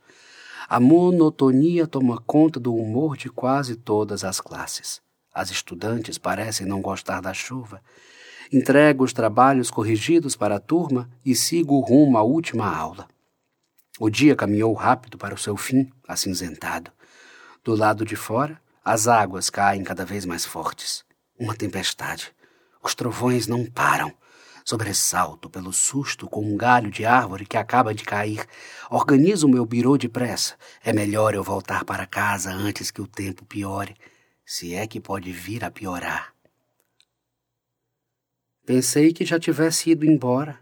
A 0.69 0.79
monotonia 0.79 1.87
toma 1.87 2.23
conta 2.27 2.61
do 2.61 2.75
humor 2.75 3.17
de 3.17 3.31
quase 3.31 3.75
todas 3.75 4.23
as 4.23 4.39
classes. 4.39 5.01
As 5.33 5.51
estudantes 5.51 6.19
parecem 6.19 6.67
não 6.67 6.83
gostar 6.83 7.23
da 7.23 7.33
chuva. 7.33 7.81
Entrego 8.53 9.03
os 9.03 9.15
trabalhos 9.15 9.71
corrigidos 9.71 10.37
para 10.37 10.57
a 10.57 10.61
turma 10.61 11.09
e 11.25 11.35
sigo 11.35 11.81
rumo 11.81 12.19
à 12.19 12.23
última 12.23 12.71
aula. 12.71 13.09
O 13.99 14.11
dia 14.11 14.37
caminhou 14.37 14.75
rápido 14.75 15.17
para 15.17 15.35
o 15.35 15.39
seu 15.39 15.57
fim, 15.57 15.91
acinzentado. 16.07 16.91
Do 17.65 17.75
lado 17.75 18.05
de 18.05 18.15
fora, 18.15 18.61
as 18.85 19.07
águas 19.07 19.51
caem 19.51 19.85
cada 19.85 20.05
vez 20.05 20.25
mais 20.25 20.45
fortes. 20.45 21.05
Uma 21.39 21.55
tempestade. 21.55 22.35
Os 22.83 22.95
trovões 22.95 23.47
não 23.47 23.67
param. 23.67 24.13
Sobressalto 24.65 25.51
pelo 25.51 25.73
susto 25.73 26.29
com 26.29 26.45
um 26.45 26.57
galho 26.57 26.91
de 26.91 27.05
árvore 27.05 27.47
que 27.47 27.57
acaba 27.57 27.95
de 27.95 28.05
cair. 28.05 28.47
Organizo 28.91 29.49
meu 29.49 29.67
birô 29.67 29.99
depressa. 29.99 30.55
É 30.83 30.93
melhor 30.93 31.35
eu 31.35 31.43
voltar 31.43 31.85
para 31.85 32.07
casa 32.07 32.51
antes 32.51 32.91
que 32.91 33.03
o 33.03 33.07
tempo 33.07 33.45
piore, 33.45 33.97
se 34.45 34.75
é 34.75 34.87
que 34.87 35.01
pode 35.01 35.33
vir 35.33 35.65
a 35.65 35.71
piorar. 35.71 36.33
Pensei 38.65 39.13
que 39.13 39.25
já 39.25 39.39
tivesse 39.39 39.91
ido 39.91 40.07
embora. 40.07 40.61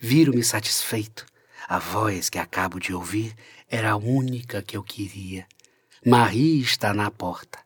Viro-me 0.00 0.42
satisfeito. 0.42 1.24
A 1.68 1.78
voz 1.78 2.28
que 2.28 2.38
acabo 2.38 2.80
de 2.80 2.92
ouvir 2.92 3.34
era 3.68 3.92
a 3.92 3.96
única 3.96 4.62
que 4.62 4.76
eu 4.76 4.82
queria. 4.82 5.46
Marie 6.04 6.62
está 6.62 6.94
na 6.94 7.10
porta. 7.10 7.58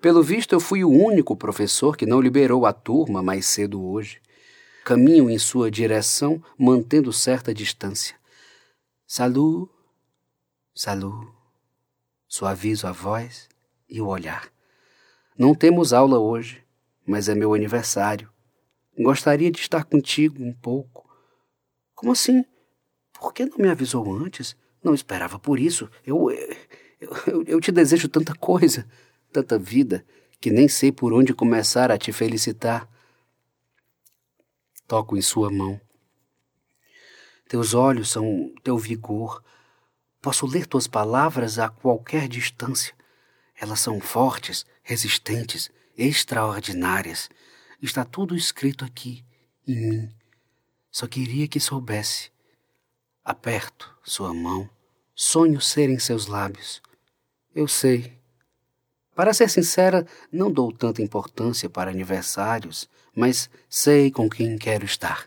Pelo 0.00 0.22
visto, 0.22 0.52
eu 0.52 0.60
fui 0.60 0.84
o 0.84 0.88
único 0.88 1.34
professor 1.36 1.96
que 1.96 2.06
não 2.06 2.20
liberou 2.20 2.64
a 2.64 2.72
turma 2.72 3.24
mais 3.24 3.44
cedo 3.46 3.84
hoje. 3.84 4.20
Caminho 4.84 5.28
em 5.28 5.36
sua 5.36 5.68
direção, 5.68 6.40
mantendo 6.56 7.12
certa 7.12 7.52
distância. 7.52 8.14
Salu, 9.04 9.68
salu. 10.72 11.34
Suavizo 12.28 12.86
a 12.86 12.92
voz 12.92 13.48
e 13.88 14.00
o 14.00 14.06
olhar. 14.06 14.48
Não 15.36 15.52
temos 15.52 15.92
aula 15.92 16.20
hoje, 16.20 16.62
mas 17.04 17.28
é 17.28 17.34
meu 17.34 17.52
aniversário. 17.52 18.30
Gostaria 18.96 19.50
de 19.50 19.58
estar 19.58 19.84
contigo 19.84 20.40
um 20.40 20.52
pouco. 20.52 21.10
Como 21.96 22.12
assim? 22.12 22.44
Por 23.12 23.32
que 23.32 23.44
não 23.44 23.58
me 23.58 23.68
avisou 23.68 24.14
antes? 24.14 24.56
Não 24.84 24.94
esperava 24.94 25.36
por 25.36 25.58
isso. 25.58 25.90
Eu. 26.06 26.30
Eu, 26.30 26.56
eu, 27.00 27.44
eu 27.46 27.60
te 27.60 27.70
desejo 27.70 28.08
tanta 28.08 28.34
coisa, 28.34 28.86
tanta 29.32 29.58
vida, 29.58 30.04
que 30.40 30.50
nem 30.50 30.68
sei 30.68 30.92
por 30.92 31.12
onde 31.12 31.34
começar 31.34 31.90
a 31.90 31.98
te 31.98 32.12
felicitar. 32.12 32.88
Toco 34.86 35.16
em 35.16 35.22
sua 35.22 35.50
mão. 35.50 35.80
Teus 37.48 37.74
olhos 37.74 38.10
são 38.10 38.52
teu 38.62 38.76
vigor. 38.76 39.42
Posso 40.20 40.46
ler 40.46 40.66
tuas 40.66 40.86
palavras 40.86 41.58
a 41.58 41.68
qualquer 41.68 42.28
distância. 42.28 42.94
Elas 43.58 43.80
são 43.80 44.00
fortes, 44.00 44.66
resistentes, 44.82 45.70
extraordinárias. 45.96 47.28
Está 47.80 48.04
tudo 48.04 48.36
escrito 48.36 48.84
aqui, 48.84 49.24
em 49.66 49.76
mim. 49.76 50.08
Só 50.90 51.06
queria 51.06 51.46
que 51.46 51.60
soubesse. 51.60 52.30
Aperto 53.24 53.96
sua 54.02 54.32
mão, 54.32 54.68
sonho 55.18 55.62
ser 55.62 55.88
em 55.88 55.98
seus 55.98 56.26
lábios. 56.26 56.82
Eu 57.54 57.66
sei. 57.66 58.12
Para 59.14 59.32
ser 59.32 59.48
sincera, 59.48 60.06
não 60.30 60.52
dou 60.52 60.70
tanta 60.70 61.00
importância 61.00 61.70
para 61.70 61.90
aniversários, 61.90 62.86
mas 63.14 63.48
sei 63.66 64.10
com 64.10 64.28
quem 64.28 64.58
quero 64.58 64.84
estar. 64.84 65.24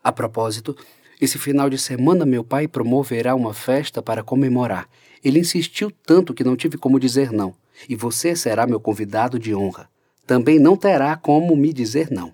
A 0.00 0.12
propósito, 0.12 0.76
esse 1.20 1.40
final 1.40 1.68
de 1.68 1.76
semana 1.76 2.24
meu 2.24 2.44
pai 2.44 2.68
promoverá 2.68 3.34
uma 3.34 3.52
festa 3.52 4.00
para 4.00 4.22
comemorar. 4.22 4.88
Ele 5.24 5.40
insistiu 5.40 5.90
tanto 5.90 6.32
que 6.32 6.44
não 6.44 6.54
tive 6.54 6.78
como 6.78 7.00
dizer 7.00 7.32
não, 7.32 7.52
e 7.88 7.96
você 7.96 8.36
será 8.36 8.64
meu 8.64 8.78
convidado 8.78 9.40
de 9.40 9.52
honra. 9.52 9.90
Também 10.24 10.60
não 10.60 10.76
terá 10.76 11.16
como 11.16 11.56
me 11.56 11.72
dizer 11.72 12.12
não. 12.12 12.32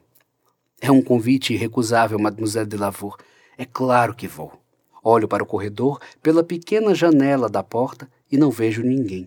É 0.79 0.91
um 0.91 1.00
convite 1.00 1.55
irrecusável, 1.55 2.19
Mademoiselle 2.19 2.69
de 2.69 2.77
Lavour. 2.77 3.17
É 3.57 3.65
claro 3.65 4.15
que 4.15 4.29
vou. 4.29 4.53
Olho 5.11 5.27
para 5.27 5.43
o 5.43 5.47
corredor 5.47 5.99
pela 6.23 6.45
pequena 6.45 6.95
janela 6.95 7.49
da 7.49 7.62
porta 7.62 8.11
e 8.31 8.37
não 8.37 8.50
vejo 8.50 8.83
ninguém. 8.83 9.27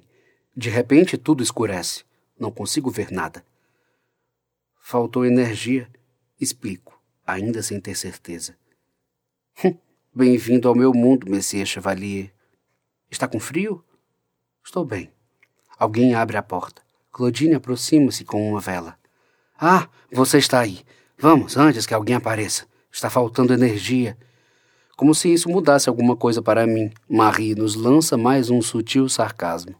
De 0.55 0.69
repente 0.69 1.17
tudo 1.17 1.41
escurece. 1.41 2.03
Não 2.39 2.51
consigo 2.51 2.91
ver 2.91 3.11
nada. 3.11 3.43
Faltou 4.79 5.25
energia. 5.25 5.89
Explico, 6.39 7.01
ainda 7.25 7.63
sem 7.63 7.79
ter 7.79 7.95
certeza. 7.97 8.55
Hum, 9.65 9.75
bem-vindo 10.13 10.67
ao 10.67 10.75
meu 10.75 10.93
mundo, 10.93 11.27
Monsieur 11.27 11.65
Chevalier. 11.65 12.31
Está 13.09 13.27
com 13.27 13.39
frio? 13.39 13.83
Estou 14.63 14.85
bem. 14.85 15.11
Alguém 15.79 16.13
abre 16.13 16.38
a 16.38 16.43
porta. 16.43 16.83
Claudine 17.11 17.55
aproxima-se 17.55 18.23
com 18.23 18.51
uma 18.51 18.59
vela. 18.59 19.00
Ah, 19.59 19.89
você 20.11 20.38
está 20.38 20.59
aí. 20.59 20.81
Vamos, 21.17 21.57
antes 21.57 21.88
que 21.88 21.93
alguém 21.95 22.15
apareça. 22.15 22.67
Está 22.91 23.09
faltando 23.09 23.51
energia. 23.51 24.15
Como 24.98 25.15
se 25.15 25.33
isso 25.33 25.50
mudasse 25.50 25.89
alguma 25.89 26.15
coisa 26.15 26.41
para 26.41 26.67
mim, 26.67 26.91
Marie 27.10 27.55
nos 27.55 27.75
lança 27.75 28.17
mais 28.17 28.50
um 28.50 28.62
sutil 28.62 29.10
sarcasmo. 29.10 29.75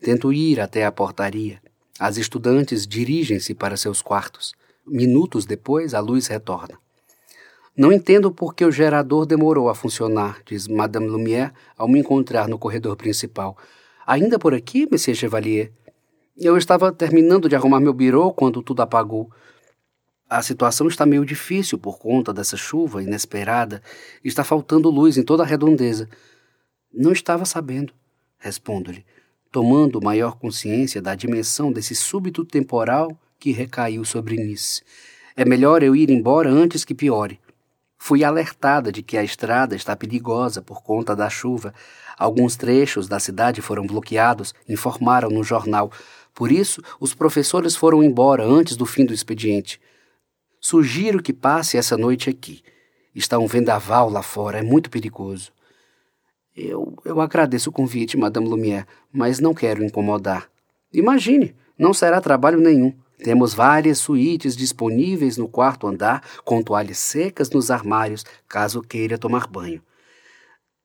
Tento 0.00 0.32
ir 0.32 0.60
até 0.60 0.84
a 0.84 0.92
portaria. 0.92 1.60
As 1.98 2.16
estudantes 2.16 2.86
dirigem-se 2.86 3.54
para 3.54 3.76
seus 3.76 4.02
quartos. 4.02 4.54
Minutos 4.86 5.46
depois, 5.46 5.94
a 5.94 6.00
luz 6.00 6.26
retorna. 6.26 6.78
Não 7.76 7.92
entendo 7.92 8.30
por 8.30 8.54
que 8.54 8.64
o 8.64 8.70
gerador 8.70 9.26
demorou 9.26 9.68
a 9.68 9.74
funcionar, 9.74 10.40
diz 10.46 10.68
Madame 10.68 11.08
Lumière 11.08 11.52
ao 11.76 11.88
me 11.88 11.98
encontrar 11.98 12.48
no 12.48 12.58
corredor 12.58 12.96
principal. 12.96 13.56
Ainda 14.06 14.38
por 14.38 14.54
aqui, 14.54 14.86
Monsieur 14.90 15.16
Chevalier? 15.16 15.72
Eu 16.36 16.56
estava 16.56 16.92
terminando 16.92 17.48
de 17.48 17.56
arrumar 17.56 17.80
meu 17.80 17.92
birô 17.92 18.32
quando 18.32 18.62
tudo 18.62 18.82
apagou. 18.82 19.30
A 20.28 20.42
situação 20.42 20.88
está 20.88 21.04
meio 21.04 21.24
difícil 21.24 21.78
por 21.78 21.98
conta 21.98 22.32
dessa 22.32 22.56
chuva 22.56 23.02
inesperada. 23.02 23.82
Está 24.24 24.42
faltando 24.42 24.90
luz 24.90 25.18
em 25.18 25.22
toda 25.22 25.42
a 25.42 25.46
redondeza. 25.46 26.08
Não 26.92 27.12
estava 27.12 27.44
sabendo, 27.44 27.92
respondo-lhe, 28.38 29.04
tomando 29.52 30.00
maior 30.00 30.36
consciência 30.36 31.02
da 31.02 31.14
dimensão 31.14 31.70
desse 31.70 31.94
súbito 31.94 32.44
temporal 32.44 33.16
que 33.38 33.52
recaiu 33.52 34.04
sobre 34.04 34.36
Nice. 34.36 34.82
É 35.36 35.44
melhor 35.44 35.82
eu 35.82 35.94
ir 35.94 36.08
embora 36.10 36.50
antes 36.50 36.84
que 36.84 36.94
piore. 36.94 37.38
Fui 37.98 38.24
alertada 38.24 38.90
de 38.92 39.02
que 39.02 39.16
a 39.16 39.24
estrada 39.24 39.76
está 39.76 39.94
perigosa 39.94 40.62
por 40.62 40.82
conta 40.82 41.14
da 41.14 41.28
chuva. 41.28 41.74
Alguns 42.18 42.56
trechos 42.56 43.08
da 43.08 43.18
cidade 43.18 43.60
foram 43.60 43.86
bloqueados, 43.86 44.54
informaram 44.68 45.28
no 45.28 45.42
jornal. 45.42 45.90
Por 46.32 46.50
isso, 46.50 46.82
os 46.98 47.14
professores 47.14 47.76
foram 47.76 48.02
embora 48.02 48.44
antes 48.44 48.76
do 48.76 48.86
fim 48.86 49.04
do 49.04 49.14
expediente. 49.14 49.80
Sugiro 50.66 51.22
que 51.22 51.34
passe 51.34 51.76
essa 51.76 51.94
noite 51.94 52.30
aqui. 52.30 52.62
Está 53.14 53.38
um 53.38 53.46
vendaval 53.46 54.08
lá 54.08 54.22
fora, 54.22 54.60
é 54.60 54.62
muito 54.62 54.88
perigoso. 54.88 55.52
Eu, 56.56 56.96
eu 57.04 57.20
agradeço 57.20 57.68
o 57.68 57.72
convite, 57.72 58.16
Madame 58.16 58.48
Lumière, 58.48 58.86
mas 59.12 59.40
não 59.40 59.52
quero 59.52 59.84
incomodar. 59.84 60.48
Imagine, 60.90 61.54
não 61.78 61.92
será 61.92 62.18
trabalho 62.18 62.58
nenhum. 62.58 62.94
Temos 63.18 63.52
várias 63.52 63.98
suítes 63.98 64.56
disponíveis 64.56 65.36
no 65.36 65.50
quarto 65.50 65.86
andar, 65.86 66.26
com 66.46 66.62
toalhas 66.62 66.96
secas 66.96 67.50
nos 67.50 67.70
armários, 67.70 68.24
caso 68.48 68.80
queira 68.80 69.18
tomar 69.18 69.46
banho. 69.46 69.82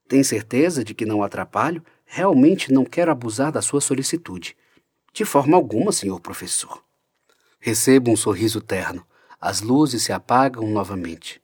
Tem 0.06 0.22
certeza 0.22 0.84
de 0.84 0.92
que 0.92 1.06
não 1.06 1.22
atrapalho? 1.22 1.82
Realmente 2.04 2.70
não 2.70 2.84
quero 2.84 3.10
abusar 3.10 3.50
da 3.50 3.62
sua 3.62 3.80
solicitude. 3.80 4.54
De 5.10 5.24
forma 5.24 5.56
alguma, 5.56 5.90
senhor 5.90 6.20
professor. 6.20 6.84
Recebo 7.58 8.10
um 8.10 8.16
sorriso 8.16 8.60
terno. 8.60 9.06
As 9.40 9.62
luzes 9.62 10.02
se 10.02 10.12
apagam 10.12 10.68
novamente. 10.68 11.40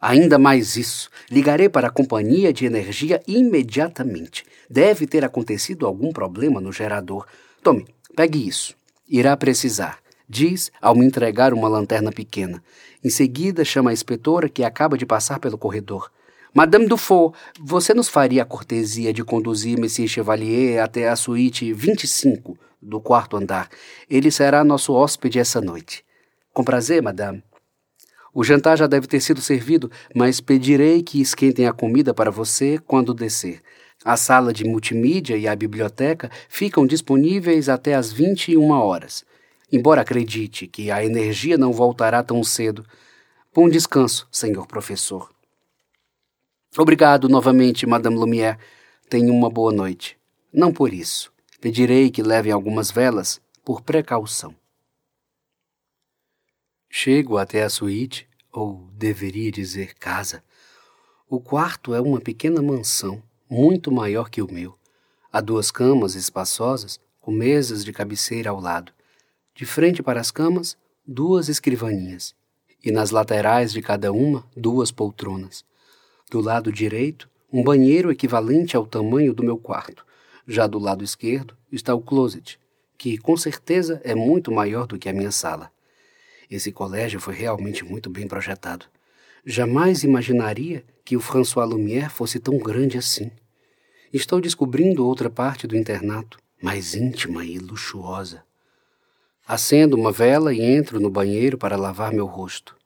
Ainda 0.00 0.38
mais 0.38 0.76
isso. 0.76 1.08
Ligarei 1.30 1.68
para 1.68 1.88
a 1.88 1.90
companhia 1.90 2.52
de 2.52 2.66
energia 2.66 3.22
imediatamente. 3.26 4.44
Deve 4.68 5.06
ter 5.06 5.24
acontecido 5.24 5.86
algum 5.86 6.12
problema 6.12 6.60
no 6.60 6.72
gerador. 6.72 7.26
Tome, 7.62 7.86
pegue 8.14 8.46
isso. 8.46 8.74
Irá 9.08 9.36
precisar. 9.36 9.98
Diz 10.28 10.70
ao 10.80 10.94
me 10.94 11.04
entregar 11.04 11.52
uma 11.52 11.68
lanterna 11.68 12.12
pequena. 12.12 12.62
Em 13.02 13.10
seguida, 13.10 13.64
chama 13.64 13.90
a 13.90 13.92
inspetora 13.92 14.48
que 14.48 14.62
acaba 14.62 14.96
de 14.96 15.06
passar 15.06 15.38
pelo 15.40 15.58
corredor. 15.58 16.10
Madame 16.52 16.86
Dufault, 16.86 17.36
você 17.58 17.94
nos 17.94 18.08
faria 18.08 18.42
a 18.42 18.46
cortesia 18.46 19.12
de 19.12 19.24
conduzir 19.24 19.78
Monsieur 19.78 20.08
Chevalier 20.08 20.82
até 20.82 21.08
a 21.08 21.16
suíte 21.16 21.72
25 21.72 22.58
do 22.82 23.00
quarto 23.00 23.36
andar. 23.36 23.68
Ele 24.08 24.30
será 24.30 24.64
nosso 24.64 24.92
hóspede 24.92 25.38
essa 25.38 25.60
noite. 25.60 26.04
Com 26.52 26.64
prazer, 26.64 27.02
madame. 27.02 27.42
O 28.32 28.44
jantar 28.44 28.78
já 28.78 28.86
deve 28.86 29.06
ter 29.06 29.20
sido 29.20 29.40
servido, 29.40 29.90
mas 30.14 30.40
pedirei 30.40 31.02
que 31.02 31.20
esquentem 31.20 31.66
a 31.66 31.72
comida 31.72 32.14
para 32.14 32.30
você 32.30 32.78
quando 32.78 33.12
descer. 33.12 33.60
A 34.04 34.16
sala 34.16 34.52
de 34.52 34.64
multimídia 34.64 35.36
e 35.36 35.46
a 35.46 35.54
biblioteca 35.54 36.30
ficam 36.48 36.86
disponíveis 36.86 37.68
até 37.68 37.94
às 37.94 38.12
21 38.12 38.70
horas. 38.70 39.24
Embora 39.70 40.00
acredite 40.00 40.66
que 40.66 40.90
a 40.90 41.04
energia 41.04 41.58
não 41.58 41.72
voltará 41.72 42.22
tão 42.22 42.42
cedo. 42.42 42.84
Bom 43.54 43.68
descanso, 43.68 44.26
senhor 44.30 44.66
professor. 44.66 45.30
Obrigado 46.78 47.28
novamente, 47.28 47.84
Madame 47.84 48.16
Lumière. 48.16 48.58
Tenha 49.08 49.32
uma 49.32 49.50
boa 49.50 49.72
noite. 49.72 50.16
Não 50.52 50.72
por 50.72 50.94
isso. 50.94 51.32
Pedirei 51.60 52.10
que 52.10 52.22
levem 52.22 52.52
algumas 52.52 52.90
velas 52.90 53.40
por 53.64 53.82
precaução. 53.82 54.54
Chego 56.92 57.38
até 57.38 57.62
a 57.62 57.70
suíte, 57.70 58.28
ou 58.52 58.88
deveria 58.92 59.52
dizer 59.52 59.94
casa. 59.94 60.42
O 61.28 61.38
quarto 61.38 61.94
é 61.94 62.00
uma 62.00 62.20
pequena 62.20 62.60
mansão, 62.60 63.22
muito 63.48 63.92
maior 63.92 64.28
que 64.28 64.42
o 64.42 64.52
meu. 64.52 64.74
Há 65.32 65.40
duas 65.40 65.70
camas 65.70 66.16
espaçosas, 66.16 66.98
com 67.20 67.30
mesas 67.30 67.84
de 67.84 67.92
cabeceira 67.92 68.50
ao 68.50 68.58
lado. 68.60 68.92
De 69.54 69.64
frente 69.64 70.02
para 70.02 70.20
as 70.20 70.32
camas, 70.32 70.76
duas 71.06 71.48
escrivaninhas, 71.48 72.34
e 72.84 72.90
nas 72.90 73.12
laterais 73.12 73.72
de 73.72 73.80
cada 73.80 74.12
uma, 74.12 74.44
duas 74.56 74.90
poltronas. 74.90 75.64
Do 76.28 76.40
lado 76.40 76.72
direito, 76.72 77.30
um 77.52 77.62
banheiro 77.62 78.10
equivalente 78.10 78.76
ao 78.76 78.84
tamanho 78.84 79.32
do 79.32 79.44
meu 79.44 79.56
quarto. 79.56 80.04
Já 80.44 80.66
do 80.66 80.78
lado 80.80 81.04
esquerdo 81.04 81.56
está 81.70 81.94
o 81.94 82.00
closet, 82.00 82.58
que 82.98 83.16
com 83.16 83.36
certeza 83.36 84.00
é 84.02 84.12
muito 84.12 84.50
maior 84.50 84.88
do 84.88 84.98
que 84.98 85.08
a 85.08 85.12
minha 85.12 85.30
sala. 85.30 85.70
Esse 86.50 86.72
colégio 86.72 87.20
foi 87.20 87.34
realmente 87.34 87.84
muito 87.84 88.10
bem 88.10 88.26
projetado. 88.26 88.86
Jamais 89.46 90.02
imaginaria 90.02 90.84
que 91.04 91.16
o 91.16 91.20
François 91.20 91.68
Lumière 91.68 92.10
fosse 92.10 92.40
tão 92.40 92.58
grande 92.58 92.98
assim. 92.98 93.30
Estou 94.12 94.40
descobrindo 94.40 95.06
outra 95.06 95.30
parte 95.30 95.66
do 95.66 95.76
internato, 95.76 96.38
mais 96.60 96.94
íntima 96.94 97.44
e 97.44 97.58
luxuosa. 97.58 98.42
Acendo 99.46 99.96
uma 99.96 100.10
vela 100.10 100.52
e 100.52 100.60
entro 100.60 100.98
no 100.98 101.08
banheiro 101.08 101.56
para 101.56 101.76
lavar 101.76 102.12
meu 102.12 102.26
rosto. 102.26 102.76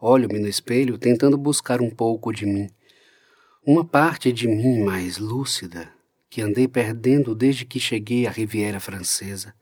Olho-me 0.00 0.38
no 0.38 0.48
espelho 0.48 0.98
tentando 0.98 1.38
buscar 1.38 1.80
um 1.80 1.90
pouco 1.90 2.32
de 2.32 2.44
mim. 2.44 2.68
Uma 3.66 3.84
parte 3.84 4.30
de 4.30 4.46
mim 4.46 4.84
mais 4.84 5.16
lúcida 5.16 5.90
que 6.28 6.42
andei 6.42 6.68
perdendo 6.68 7.34
desde 7.34 7.64
que 7.64 7.80
cheguei 7.80 8.26
à 8.26 8.30
Riviera 8.30 8.80
Francesa. 8.80 9.54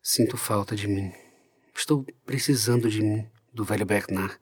Sinto 0.00 0.36
falta 0.36 0.76
de 0.76 0.86
mim. 0.86 1.12
Estou 1.78 2.04
precisando 2.26 2.90
de 2.90 3.00
mim, 3.00 3.24
do 3.54 3.62
velho 3.62 3.86
Bernard. 3.86 4.36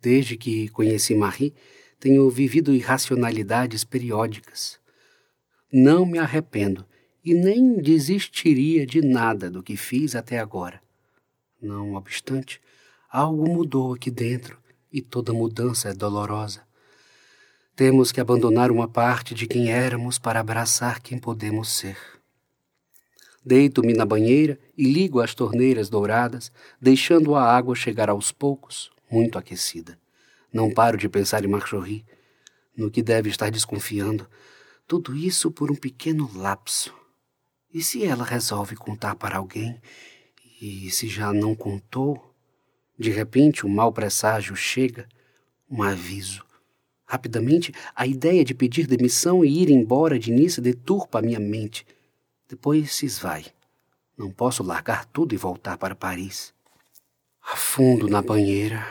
Desde 0.00 0.36
que 0.36 0.68
conheci 0.70 1.14
Marie, 1.14 1.54
tenho 2.00 2.28
vivido 2.28 2.74
irracionalidades 2.74 3.84
periódicas. 3.84 4.80
Não 5.72 6.04
me 6.04 6.18
arrependo 6.18 6.84
e 7.24 7.32
nem 7.32 7.80
desistiria 7.80 8.84
de 8.84 9.00
nada 9.00 9.48
do 9.48 9.62
que 9.62 9.76
fiz 9.76 10.16
até 10.16 10.40
agora. 10.40 10.82
Não 11.62 11.94
obstante, 11.94 12.60
algo 13.08 13.48
mudou 13.48 13.94
aqui 13.94 14.10
dentro 14.10 14.58
e 14.92 15.00
toda 15.00 15.32
mudança 15.32 15.90
é 15.90 15.94
dolorosa. 15.94 16.66
Temos 17.76 18.10
que 18.10 18.20
abandonar 18.20 18.72
uma 18.72 18.88
parte 18.88 19.32
de 19.32 19.46
quem 19.46 19.70
éramos 19.70 20.18
para 20.18 20.40
abraçar 20.40 21.00
quem 21.00 21.20
podemos 21.20 21.68
ser. 21.68 22.17
Deito-me 23.48 23.94
na 23.94 24.04
banheira 24.04 24.58
e 24.76 24.84
ligo 24.84 25.22
as 25.22 25.34
torneiras 25.34 25.88
douradas, 25.88 26.52
deixando 26.78 27.34
a 27.34 27.42
água 27.42 27.74
chegar 27.74 28.10
aos 28.10 28.30
poucos, 28.30 28.90
muito 29.10 29.38
aquecida. 29.38 29.98
Não 30.52 30.70
paro 30.70 30.98
de 30.98 31.08
pensar 31.08 31.42
em 31.42 31.48
Marjorie, 31.48 32.04
no 32.76 32.90
que 32.90 33.02
deve 33.02 33.30
estar 33.30 33.50
desconfiando. 33.50 34.28
Tudo 34.86 35.16
isso 35.16 35.50
por 35.50 35.72
um 35.72 35.74
pequeno 35.74 36.30
lapso. 36.36 36.94
E 37.72 37.82
se 37.82 38.04
ela 38.04 38.22
resolve 38.22 38.76
contar 38.76 39.14
para 39.14 39.38
alguém? 39.38 39.80
E 40.60 40.90
se 40.90 41.08
já 41.08 41.32
não 41.32 41.54
contou? 41.54 42.34
De 42.98 43.10
repente, 43.10 43.64
um 43.64 43.70
mau 43.70 43.90
presságio 43.90 44.54
chega, 44.54 45.08
um 45.70 45.82
aviso. 45.82 46.44
Rapidamente, 47.06 47.72
a 47.96 48.06
ideia 48.06 48.44
de 48.44 48.52
pedir 48.52 48.86
demissão 48.86 49.42
e 49.42 49.62
ir 49.62 49.70
embora 49.70 50.18
de 50.18 50.30
Nice 50.30 50.60
deturpa 50.60 51.20
a 51.20 51.22
minha 51.22 51.40
mente. 51.40 51.86
Depois 52.48 52.94
se 52.94 53.04
esvai. 53.04 53.44
Não 54.16 54.30
posso 54.30 54.62
largar 54.62 55.04
tudo 55.04 55.34
e 55.34 55.38
voltar 55.38 55.76
para 55.76 55.94
Paris. 55.94 56.54
Afundo 57.42 58.08
na 58.08 58.22
banheira. 58.22 58.86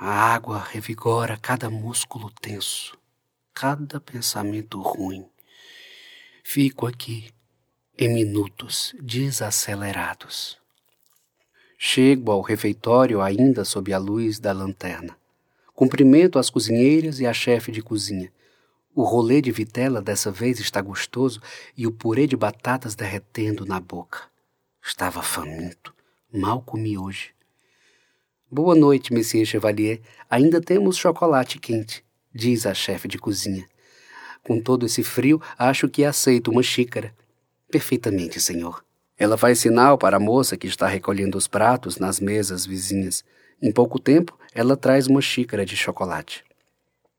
A 0.00 0.34
água 0.34 0.58
revigora 0.58 1.36
cada 1.36 1.70
músculo 1.70 2.30
tenso, 2.30 2.98
cada 3.54 4.00
pensamento 4.00 4.80
ruim. 4.80 5.26
Fico 6.44 6.86
aqui 6.86 7.30
em 7.98 8.12
minutos 8.12 8.94
desacelerados. 9.00 10.58
Chego 11.78 12.30
ao 12.30 12.40
refeitório 12.40 13.20
ainda 13.20 13.64
sob 13.64 13.92
a 13.92 13.98
luz 13.98 14.38
da 14.38 14.52
lanterna. 14.52 15.16
Cumprimento 15.74 16.38
as 16.38 16.48
cozinheiras 16.48 17.20
e 17.20 17.26
a 17.26 17.32
chefe 17.32 17.70
de 17.70 17.82
cozinha. 17.82 18.32
O 18.98 19.02
rolê 19.02 19.42
de 19.42 19.52
vitela 19.52 20.00
dessa 20.00 20.30
vez 20.30 20.58
está 20.58 20.80
gostoso 20.80 21.38
e 21.76 21.86
o 21.86 21.92
purê 21.92 22.26
de 22.26 22.34
batatas 22.34 22.94
derretendo 22.94 23.66
na 23.66 23.78
boca. 23.78 24.22
Estava 24.82 25.22
faminto. 25.22 25.94
Mal 26.32 26.62
comi 26.62 26.96
hoje. 26.96 27.32
Boa 28.50 28.74
noite, 28.74 29.12
Monsieur 29.12 29.44
Chevalier. 29.44 30.00
Ainda 30.30 30.62
temos 30.62 30.96
chocolate 30.96 31.58
quente, 31.58 32.02
diz 32.34 32.64
a 32.64 32.72
chefe 32.72 33.06
de 33.06 33.18
cozinha. 33.18 33.66
Com 34.42 34.62
todo 34.62 34.86
esse 34.86 35.02
frio, 35.02 35.42
acho 35.58 35.90
que 35.90 36.02
aceito 36.02 36.50
uma 36.50 36.62
xícara. 36.62 37.14
Perfeitamente, 37.70 38.40
senhor. 38.40 38.82
Ela 39.18 39.36
faz 39.36 39.58
sinal 39.58 39.98
para 39.98 40.16
a 40.16 40.20
moça 40.20 40.56
que 40.56 40.66
está 40.66 40.86
recolhendo 40.86 41.36
os 41.36 41.46
pratos 41.46 41.98
nas 41.98 42.18
mesas 42.18 42.64
vizinhas. 42.64 43.22
Em 43.60 43.70
pouco 43.70 43.98
tempo, 43.98 44.38
ela 44.54 44.74
traz 44.74 45.06
uma 45.06 45.20
xícara 45.20 45.66
de 45.66 45.76
chocolate. 45.76 46.46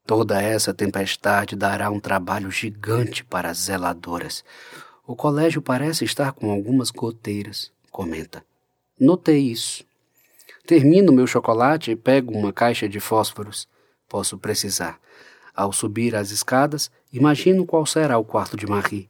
Toda 0.07 0.41
essa 0.41 0.73
tempestade 0.73 1.53
dará 1.53 1.91
um 1.91 1.99
trabalho 1.99 2.49
gigante 2.49 3.25
para 3.25 3.49
as 3.49 3.57
zeladoras. 3.57 4.41
O 5.05 5.17
colégio 5.17 5.61
parece 5.61 6.05
estar 6.05 6.31
com 6.31 6.49
algumas 6.49 6.91
goteiras, 6.91 7.73
comenta. 7.91 8.41
Notei 8.97 9.51
isso. 9.51 9.83
Termino 10.65 11.11
meu 11.11 11.27
chocolate 11.27 11.91
e 11.91 11.95
pego 11.97 12.33
uma 12.33 12.53
caixa 12.53 12.87
de 12.87 13.01
fósforos. 13.01 13.67
Posso 14.07 14.37
precisar. 14.37 14.97
Ao 15.53 15.73
subir 15.73 16.15
as 16.15 16.31
escadas, 16.31 16.89
imagino 17.11 17.65
qual 17.65 17.85
será 17.85 18.17
o 18.17 18.23
quarto 18.23 18.55
de 18.55 18.65
Marie. 18.65 19.09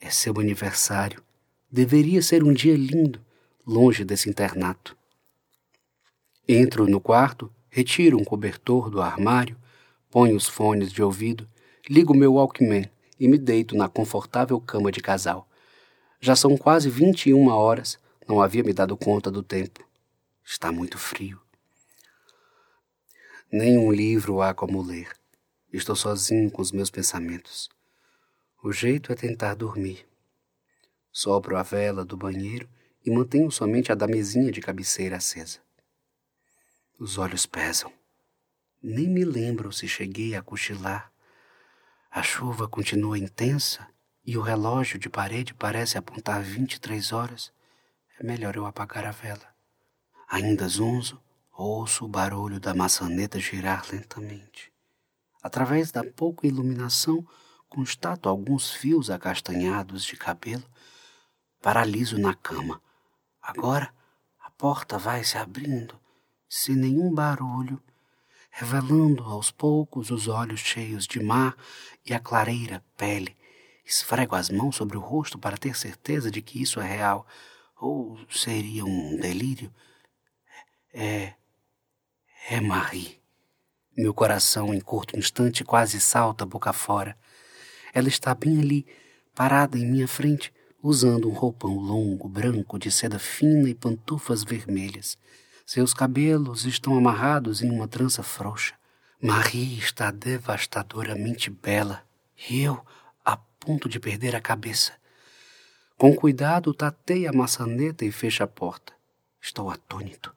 É 0.00 0.10
seu 0.10 0.34
aniversário. 0.40 1.22
Deveria 1.70 2.20
ser 2.20 2.42
um 2.42 2.52
dia 2.52 2.76
lindo, 2.76 3.20
longe 3.64 4.04
desse 4.04 4.28
internato. 4.28 4.96
Entro 6.48 6.88
no 6.88 7.00
quarto, 7.00 7.48
retiro 7.70 8.18
um 8.18 8.24
cobertor 8.24 8.90
do 8.90 9.00
armário, 9.00 9.56
ponho 10.16 10.34
os 10.34 10.46
fones 10.46 10.90
de 10.90 11.02
ouvido, 11.02 11.46
ligo 11.90 12.16
meu 12.16 12.32
Walkman 12.32 12.90
e 13.20 13.28
me 13.28 13.36
deito 13.36 13.76
na 13.76 13.86
confortável 13.86 14.58
cama 14.58 14.90
de 14.90 15.02
casal. 15.02 15.46
Já 16.18 16.34
são 16.34 16.56
quase 16.56 16.88
21 16.88 17.48
horas, 17.48 17.98
não 18.26 18.40
havia 18.40 18.62
me 18.62 18.72
dado 18.72 18.96
conta 18.96 19.30
do 19.30 19.42
tempo. 19.42 19.86
Está 20.42 20.72
muito 20.72 20.96
frio. 20.96 21.38
Nenhum 23.52 23.92
livro 23.92 24.40
há 24.40 24.54
como 24.54 24.80
ler. 24.80 25.14
Estou 25.70 25.94
sozinho 25.94 26.50
com 26.50 26.62
os 26.62 26.72
meus 26.72 26.88
pensamentos. 26.88 27.68
O 28.64 28.72
jeito 28.72 29.12
é 29.12 29.14
tentar 29.14 29.52
dormir. 29.52 30.06
Sopro 31.12 31.58
a 31.58 31.62
vela 31.62 32.06
do 32.06 32.16
banheiro 32.16 32.66
e 33.04 33.10
mantenho 33.10 33.50
somente 33.50 33.92
a 33.92 33.94
da 33.94 34.06
mesinha 34.06 34.50
de 34.50 34.62
cabeceira 34.62 35.18
acesa. 35.18 35.58
Os 36.98 37.18
olhos 37.18 37.44
pesam. 37.44 37.92
Nem 38.88 39.08
me 39.08 39.24
lembro 39.24 39.72
se 39.72 39.88
cheguei 39.88 40.36
a 40.36 40.42
cochilar. 40.42 41.10
A 42.08 42.22
chuva 42.22 42.68
continua 42.68 43.18
intensa 43.18 43.84
e 44.24 44.38
o 44.38 44.40
relógio 44.40 44.96
de 44.96 45.08
parede 45.08 45.52
parece 45.52 45.98
apontar 45.98 46.40
23 46.40 47.12
horas. 47.12 47.52
É 48.16 48.22
melhor 48.22 48.54
eu 48.54 48.64
apagar 48.64 49.04
a 49.04 49.10
vela. 49.10 49.52
Ainda 50.28 50.68
zonzo, 50.68 51.20
ouço 51.50 52.04
o 52.04 52.08
barulho 52.08 52.60
da 52.60 52.76
maçaneta 52.76 53.40
girar 53.40 53.84
lentamente. 53.90 54.72
Através 55.42 55.90
da 55.90 56.04
pouca 56.04 56.46
iluminação, 56.46 57.26
constato 57.68 58.28
alguns 58.28 58.70
fios 58.70 59.10
acastanhados 59.10 60.04
de 60.04 60.16
cabelo. 60.16 60.64
Paraliso 61.60 62.18
na 62.18 62.34
cama. 62.34 62.80
Agora 63.42 63.92
a 64.38 64.48
porta 64.48 64.96
vai 64.96 65.24
se 65.24 65.36
abrindo 65.36 66.00
sem 66.48 66.76
nenhum 66.76 67.12
barulho, 67.12 67.82
revelando 68.58 69.22
aos 69.22 69.50
poucos 69.50 70.10
os 70.10 70.28
olhos 70.28 70.60
cheios 70.60 71.06
de 71.06 71.22
mar 71.22 71.54
e 72.06 72.14
a 72.14 72.18
clareira 72.18 72.82
pele. 72.96 73.36
Esfrego 73.84 74.34
as 74.34 74.48
mãos 74.48 74.76
sobre 74.76 74.96
o 74.96 75.00
rosto 75.00 75.38
para 75.38 75.58
ter 75.58 75.76
certeza 75.76 76.30
de 76.30 76.40
que 76.40 76.62
isso 76.62 76.80
é 76.80 76.88
real. 76.88 77.26
Ou 77.78 78.18
seria 78.30 78.82
um 78.82 79.20
delírio? 79.20 79.70
É. 80.94 81.34
É 82.48 82.58
Marie. 82.58 83.20
Meu 83.94 84.14
coração, 84.14 84.72
em 84.72 84.80
curto 84.80 85.18
instante, 85.18 85.62
quase 85.62 86.00
salta 86.00 86.46
boca 86.46 86.72
fora. 86.72 87.14
Ela 87.92 88.08
está 88.08 88.34
bem 88.34 88.58
ali, 88.58 88.86
parada 89.34 89.76
em 89.76 89.84
minha 89.84 90.08
frente, 90.08 90.50
usando 90.82 91.28
um 91.28 91.34
roupão 91.34 91.76
longo, 91.76 92.26
branco, 92.26 92.78
de 92.78 92.90
seda 92.90 93.18
fina 93.18 93.68
e 93.68 93.74
pantufas 93.74 94.42
vermelhas. 94.42 95.18
Seus 95.66 95.92
cabelos 95.92 96.64
estão 96.64 96.96
amarrados 96.96 97.60
em 97.60 97.68
uma 97.68 97.88
trança 97.88 98.22
frouxa. 98.22 98.74
Marie 99.20 99.76
está 99.76 100.12
devastadoramente 100.12 101.50
bela 101.50 102.04
e 102.48 102.60
eu 102.62 102.80
a 103.24 103.36
ponto 103.36 103.88
de 103.88 103.98
perder 103.98 104.36
a 104.36 104.40
cabeça. 104.40 104.92
Com 105.98 106.14
cuidado, 106.14 106.72
tatei 106.72 107.26
a 107.26 107.32
maçaneta 107.32 108.04
e 108.04 108.12
fecho 108.12 108.44
a 108.44 108.46
porta. 108.46 108.92
Estou 109.40 109.68
atônito. 109.68 110.32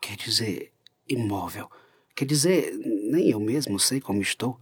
Quer 0.00 0.16
dizer, 0.16 0.72
imóvel. 1.06 1.70
Quer 2.14 2.24
dizer, 2.24 2.72
nem 3.10 3.28
eu 3.28 3.38
mesmo 3.38 3.78
sei 3.78 4.00
como 4.00 4.22
estou. 4.22 4.58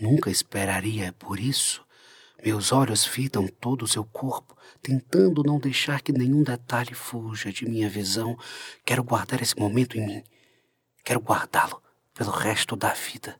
Nunca 0.00 0.30
esperaria 0.30 1.12
por 1.18 1.40
isso. 1.40 1.84
Meus 2.44 2.72
olhos 2.72 3.04
fitam 3.04 3.46
todo 3.46 3.82
o 3.82 3.88
seu 3.88 4.02
corpo, 4.02 4.56
tentando 4.80 5.42
não 5.42 5.58
deixar 5.58 6.00
que 6.00 6.12
nenhum 6.12 6.42
detalhe 6.42 6.94
fuja 6.94 7.52
de 7.52 7.68
minha 7.68 7.88
visão. 7.88 8.38
Quero 8.84 9.04
guardar 9.04 9.42
esse 9.42 9.58
momento 9.58 9.98
em 9.98 10.06
mim. 10.06 10.24
Quero 11.04 11.20
guardá-lo 11.20 11.82
pelo 12.14 12.30
resto 12.30 12.74
da 12.76 12.94
vida. 12.94 13.38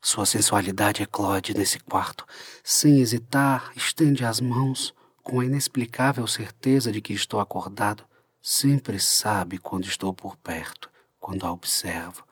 Sua 0.00 0.26
sensualidade 0.26 1.02
eclode 1.02 1.54
nesse 1.54 1.78
quarto. 1.80 2.26
Sem 2.62 3.00
hesitar, 3.00 3.72
estende 3.74 4.24
as 4.24 4.40
mãos, 4.40 4.94
com 5.22 5.40
a 5.40 5.44
inexplicável 5.44 6.26
certeza 6.26 6.92
de 6.92 7.00
que 7.00 7.12
estou 7.12 7.40
acordado. 7.40 8.04
Sempre 8.42 9.00
sabe 9.00 9.58
quando 9.58 9.86
estou 9.86 10.12
por 10.12 10.36
perto, 10.36 10.90
quando 11.18 11.46
a 11.46 11.52
observo. 11.52 12.24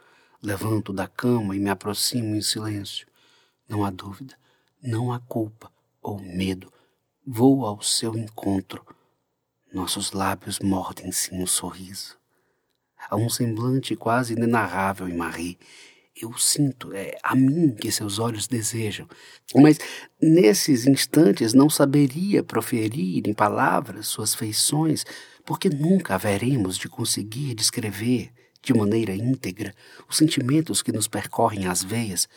Levanto 0.42 0.92
da 0.92 1.08
cama 1.08 1.56
e 1.56 1.58
me 1.58 1.70
aproximo 1.70 2.36
em 2.36 2.42
silêncio. 2.42 3.06
Não 3.68 3.84
há 3.84 3.90
dúvida. 3.90 4.36
Não 4.86 5.10
há 5.10 5.18
culpa 5.18 5.72
ou 6.02 6.20
medo. 6.20 6.70
Vou 7.26 7.64
ao 7.64 7.80
seu 7.80 8.14
encontro. 8.14 8.84
Nossos 9.72 10.12
lábios 10.12 10.60
mordem-se 10.60 11.34
em 11.34 11.42
um 11.42 11.46
sorriso. 11.46 12.18
Há 13.08 13.16
um 13.16 13.30
semblante 13.30 13.96
quase 13.96 14.34
inenarrável 14.34 15.08
em 15.08 15.16
Marie. 15.16 15.58
Eu 16.14 16.36
sinto, 16.36 16.92
é 16.92 17.16
a 17.22 17.34
mim 17.34 17.74
que 17.74 17.90
seus 17.90 18.18
olhos 18.18 18.46
desejam. 18.46 19.08
Mas 19.54 19.78
nesses 20.20 20.86
instantes 20.86 21.54
não 21.54 21.70
saberia 21.70 22.44
proferir 22.44 23.26
em 23.26 23.32
palavras 23.32 24.08
suas 24.08 24.34
feições, 24.34 25.02
porque 25.46 25.70
nunca 25.70 26.14
haveremos 26.14 26.76
de 26.76 26.90
conseguir 26.90 27.54
descrever 27.54 28.30
de 28.62 28.74
maneira 28.74 29.14
íntegra 29.14 29.74
os 30.06 30.18
sentimentos 30.18 30.82
que 30.82 30.92
nos 30.92 31.08
percorrem 31.08 31.68
as 31.68 31.82
veias, 31.82 32.28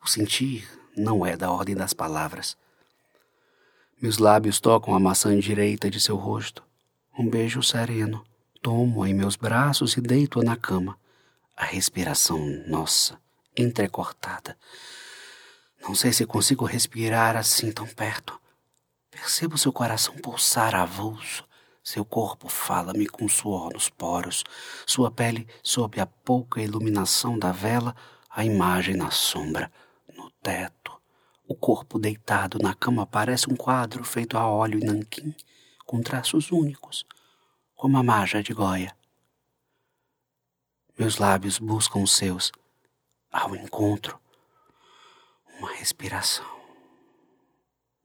o 0.00 0.08
sentir, 0.08 0.77
não 0.98 1.24
é 1.24 1.36
da 1.36 1.50
ordem 1.50 1.74
das 1.74 1.92
palavras. 1.92 2.56
Meus 4.00 4.18
lábios 4.18 4.60
tocam 4.60 4.94
a 4.94 5.00
maçã 5.00 5.36
direita 5.38 5.90
de 5.90 6.00
seu 6.00 6.16
rosto. 6.16 6.62
Um 7.18 7.28
beijo 7.28 7.62
sereno. 7.62 8.24
Tomo-a 8.62 9.08
em 9.08 9.14
meus 9.14 9.34
braços 9.34 9.96
e 9.96 10.00
deito-a 10.00 10.44
na 10.44 10.56
cama. 10.56 10.96
A 11.56 11.64
respiração 11.64 12.38
nossa, 12.68 13.18
entrecortada. 13.56 14.56
Não 15.82 15.96
sei 15.96 16.12
se 16.12 16.24
consigo 16.24 16.64
respirar 16.64 17.36
assim 17.36 17.72
tão 17.72 17.86
perto. 17.86 18.38
Percebo 19.10 19.58
seu 19.58 19.72
coração 19.72 20.14
pulsar 20.16 20.76
avulso. 20.76 21.44
Seu 21.82 22.04
corpo 22.04 22.48
fala-me 22.48 23.08
com 23.08 23.28
suor 23.28 23.72
nos 23.72 23.88
poros. 23.88 24.44
Sua 24.86 25.10
pele 25.10 25.48
sob 25.60 26.00
a 26.00 26.06
pouca 26.06 26.62
iluminação 26.62 27.36
da 27.36 27.50
vela, 27.50 27.96
a 28.30 28.44
imagem 28.44 28.94
na 28.94 29.10
sombra, 29.10 29.72
no 30.16 30.30
teto 30.40 30.77
o 31.48 31.54
corpo 31.54 31.98
deitado 31.98 32.58
na 32.58 32.74
cama 32.74 33.06
parece 33.06 33.50
um 33.50 33.56
quadro 33.56 34.04
feito 34.04 34.36
a 34.36 34.46
óleo 34.46 34.78
e 34.78 34.84
nanquim, 34.84 35.34
com 35.86 36.02
traços 36.02 36.52
únicos, 36.52 37.06
como 37.74 37.96
a 37.96 38.02
marja 38.02 38.42
de 38.42 38.52
Goya. 38.52 38.94
Meus 40.98 41.16
lábios 41.16 41.58
buscam 41.58 42.00
os 42.00 42.12
seus. 42.12 42.52
Ao 43.32 43.56
encontro, 43.56 44.20
Uma 45.58 45.72
respiração. 45.72 46.46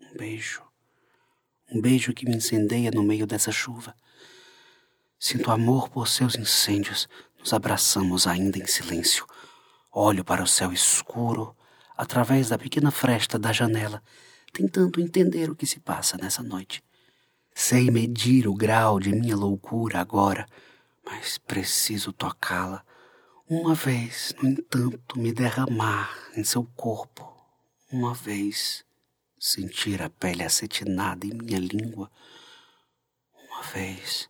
Um 0.02 0.18
beijo. 0.18 0.64
Um 1.70 1.80
beijo 1.80 2.14
que 2.14 2.26
me 2.26 2.36
incendeia 2.36 2.90
no 2.90 3.04
meio 3.04 3.28
dessa 3.28 3.52
chuva. 3.52 3.96
Sinto 5.20 5.52
amor 5.52 5.90
por 5.90 6.08
seus 6.08 6.36
incêndios. 6.36 7.08
Nos 7.38 7.54
abraçamos 7.54 8.26
ainda 8.26 8.58
em 8.58 8.66
silêncio. 8.66 9.28
Olho 9.92 10.24
para 10.24 10.42
o 10.42 10.48
céu 10.48 10.72
escuro 10.72 11.56
através 12.04 12.50
da 12.50 12.58
pequena 12.58 12.92
fresta 12.92 13.40
da 13.40 13.52
janela, 13.52 14.04
tentando 14.52 15.02
entender 15.02 15.50
o 15.50 15.56
que 15.56 15.66
se 15.66 15.80
passa 15.80 16.18
nessa 16.18 16.44
noite. 16.44 16.84
Sei 17.56 17.90
medir 17.90 18.48
o 18.48 18.54
grau 18.54 19.00
de 19.00 19.12
minha 19.12 19.36
loucura 19.36 20.00
agora, 20.00 20.46
mas 21.06 21.38
preciso 21.38 22.12
tocá-la. 22.12 22.84
Uma 23.50 23.74
vez, 23.74 24.34
no 24.42 24.50
entanto, 24.50 25.20
me 25.20 25.32
derramar 25.32 26.14
em 26.36 26.44
seu 26.44 26.64
corpo. 26.76 27.32
Uma 27.92 28.14
vez, 28.14 28.84
sentir 29.40 30.02
a 30.02 30.10
pele 30.10 30.44
acetinada 30.44 31.26
em 31.26 31.34
minha 31.34 31.60
língua. 31.60 32.10
Uma 33.34 33.62
vez. 33.62 34.30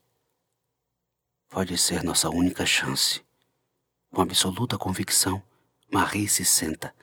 Pode 1.49 1.77
ser 1.77 2.03
nossa 2.03 2.29
única 2.29 2.65
chance. 2.65 3.21
Com 4.11 4.21
absoluta 4.21 4.77
convicção, 4.77 5.41
Marie 5.91 6.27
se 6.27 6.43
senta, 6.43 6.93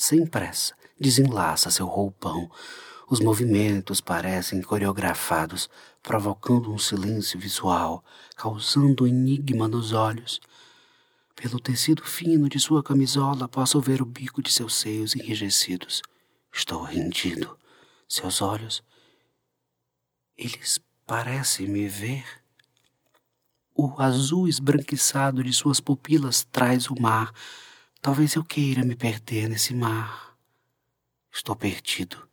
sem 0.00 0.24
pressa, 0.24 0.74
desenlaça 0.98 1.70
seu 1.70 1.84
roupão. 1.84 2.50
Os 3.06 3.20
movimentos 3.20 4.00
parecem 4.00 4.62
coreografados, 4.62 5.68
provocando 6.02 6.72
um 6.72 6.78
silêncio 6.78 7.38
visual, 7.38 8.02
causando 8.34 9.04
um 9.04 9.06
enigma 9.06 9.68
nos 9.68 9.92
olhos. 9.92 10.40
Pelo 11.36 11.60
tecido 11.60 12.02
fino 12.02 12.48
de 12.48 12.58
sua 12.58 12.82
camisola, 12.82 13.46
posso 13.46 13.78
ver 13.78 14.00
o 14.00 14.06
bico 14.06 14.42
de 14.42 14.50
seus 14.50 14.74
seios 14.74 15.14
enrijecidos. 15.14 16.00
Estou 16.50 16.82
rendido. 16.82 17.58
Seus 18.08 18.40
olhos, 18.40 18.82
eles 20.34 20.80
parecem 21.06 21.68
me 21.68 21.86
ver. 21.86 22.24
O 23.74 24.00
azul 24.00 24.48
esbranquiçado 24.48 25.44
de 25.44 25.52
suas 25.52 25.78
pupilas 25.78 26.42
traz 26.50 26.88
o 26.88 26.94
mar 26.98 27.34
Talvez 28.02 28.34
eu 28.34 28.42
queira 28.42 28.82
me 28.82 28.96
perder 28.96 29.46
nesse 29.46 29.74
mar. 29.74 30.34
Estou 31.30 31.54
perdido. 31.54 32.26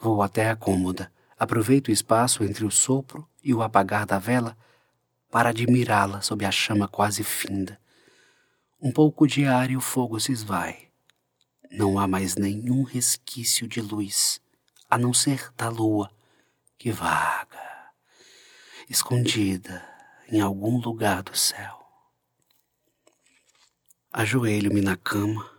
Vou 0.00 0.22
até 0.22 0.48
a 0.48 0.54
cômoda, 0.54 1.12
aproveito 1.36 1.88
o 1.88 1.90
espaço 1.90 2.44
entre 2.44 2.64
o 2.64 2.70
sopro 2.70 3.28
e 3.42 3.52
o 3.52 3.62
apagar 3.62 4.06
da 4.06 4.20
vela 4.20 4.56
para 5.28 5.48
admirá-la 5.48 6.20
sob 6.20 6.44
a 6.44 6.52
chama 6.52 6.86
quase 6.86 7.24
finda. 7.24 7.80
Um 8.80 8.92
pouco 8.92 9.26
de 9.26 9.44
ar 9.44 9.72
e 9.72 9.76
o 9.76 9.80
fogo 9.80 10.20
se 10.20 10.30
esvai. 10.30 10.88
Não 11.68 11.98
há 11.98 12.06
mais 12.06 12.36
nenhum 12.36 12.84
resquício 12.84 13.66
de 13.66 13.80
luz, 13.80 14.40
a 14.88 14.96
não 14.96 15.12
ser 15.12 15.52
da 15.56 15.68
lua, 15.68 16.08
que 16.78 16.92
vaga, 16.92 17.90
escondida 18.88 19.84
em 20.28 20.40
algum 20.40 20.78
lugar 20.78 21.24
do 21.24 21.36
céu. 21.36 21.81
Ajoelho-me 24.14 24.82
na 24.82 24.94
cama. 24.94 25.50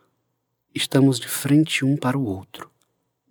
Estamos 0.75 1.19
de 1.19 1.27
frente 1.27 1.83
um 1.83 1.97
para 1.97 2.15
o 2.15 2.23
outro. 2.23 2.69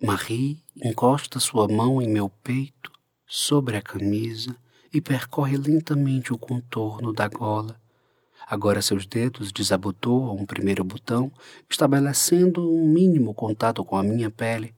Marie 0.02 0.64
encosta 0.82 1.38
sua 1.38 1.68
mão 1.68 2.02
em 2.02 2.08
meu 2.08 2.28
peito, 2.28 2.90
sobre 3.24 3.76
a 3.76 3.82
camisa, 3.82 4.56
e 4.92 5.00
percorre 5.00 5.56
lentamente 5.56 6.32
o 6.32 6.38
contorno 6.38 7.12
da 7.12 7.28
gola. 7.28 7.80
Agora 8.48 8.82
seus 8.82 9.06
dedos 9.06 9.52
desabotoam 9.52 10.34
um 10.34 10.44
primeiro 10.44 10.82
botão, 10.82 11.30
estabelecendo 11.70 12.68
um 12.68 12.88
mínimo 12.88 13.32
contato 13.32 13.84
com 13.84 13.96
a 13.96 14.02
minha 14.02 14.28
pele. 14.28 14.74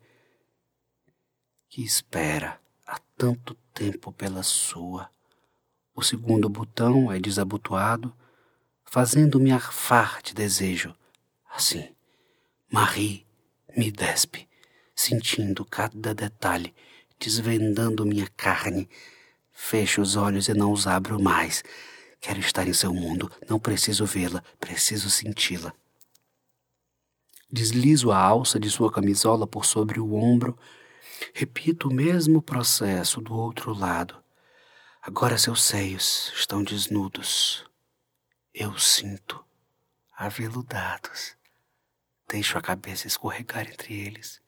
Que 1.70 1.82
espera 1.82 2.60
há 2.86 3.00
tanto 3.16 3.54
tempo 3.72 4.12
pela 4.12 4.42
sua. 4.42 5.08
O 5.96 6.02
segundo 6.02 6.50
botão 6.50 7.10
é 7.10 7.18
desabotoado 7.18 8.14
fazendo-me 8.84 9.50
arfar 9.50 10.20
de 10.22 10.34
desejo. 10.34 10.94
Assim, 11.54 11.88
Marie 12.70 13.26
me 13.76 13.90
despe, 13.90 14.48
sentindo 14.94 15.64
cada 15.64 16.14
detalhe, 16.14 16.74
desvendando 17.18 18.06
minha 18.06 18.28
carne. 18.36 18.88
Fecho 19.52 20.02
os 20.02 20.16
olhos 20.16 20.48
e 20.48 20.54
não 20.54 20.72
os 20.72 20.86
abro 20.86 21.20
mais. 21.20 21.62
Quero 22.20 22.40
estar 22.40 22.66
em 22.66 22.72
seu 22.72 22.92
mundo, 22.92 23.30
não 23.48 23.58
preciso 23.58 24.06
vê-la, 24.06 24.42
preciso 24.58 25.10
senti-la. 25.10 25.72
Deslizo 27.50 28.10
a 28.10 28.18
alça 28.18 28.58
de 28.58 28.68
sua 28.68 28.90
camisola 28.90 29.46
por 29.46 29.64
sobre 29.64 30.00
o 30.00 30.14
ombro. 30.14 30.58
Repito 31.32 31.88
o 31.88 31.94
mesmo 31.94 32.42
processo 32.42 33.20
do 33.20 33.32
outro 33.34 33.72
lado. 33.72 34.16
Agora 35.00 35.38
seus 35.38 35.62
seios 35.62 36.32
estão 36.34 36.64
desnudos. 36.64 37.64
Eu 38.56 38.78
sinto 38.78 39.44
aveludados. 40.16 41.36
Deixo 42.28 42.56
a 42.56 42.62
cabeça 42.62 43.08
escorregar 43.08 43.68
entre 43.68 43.92
eles. 43.92 44.40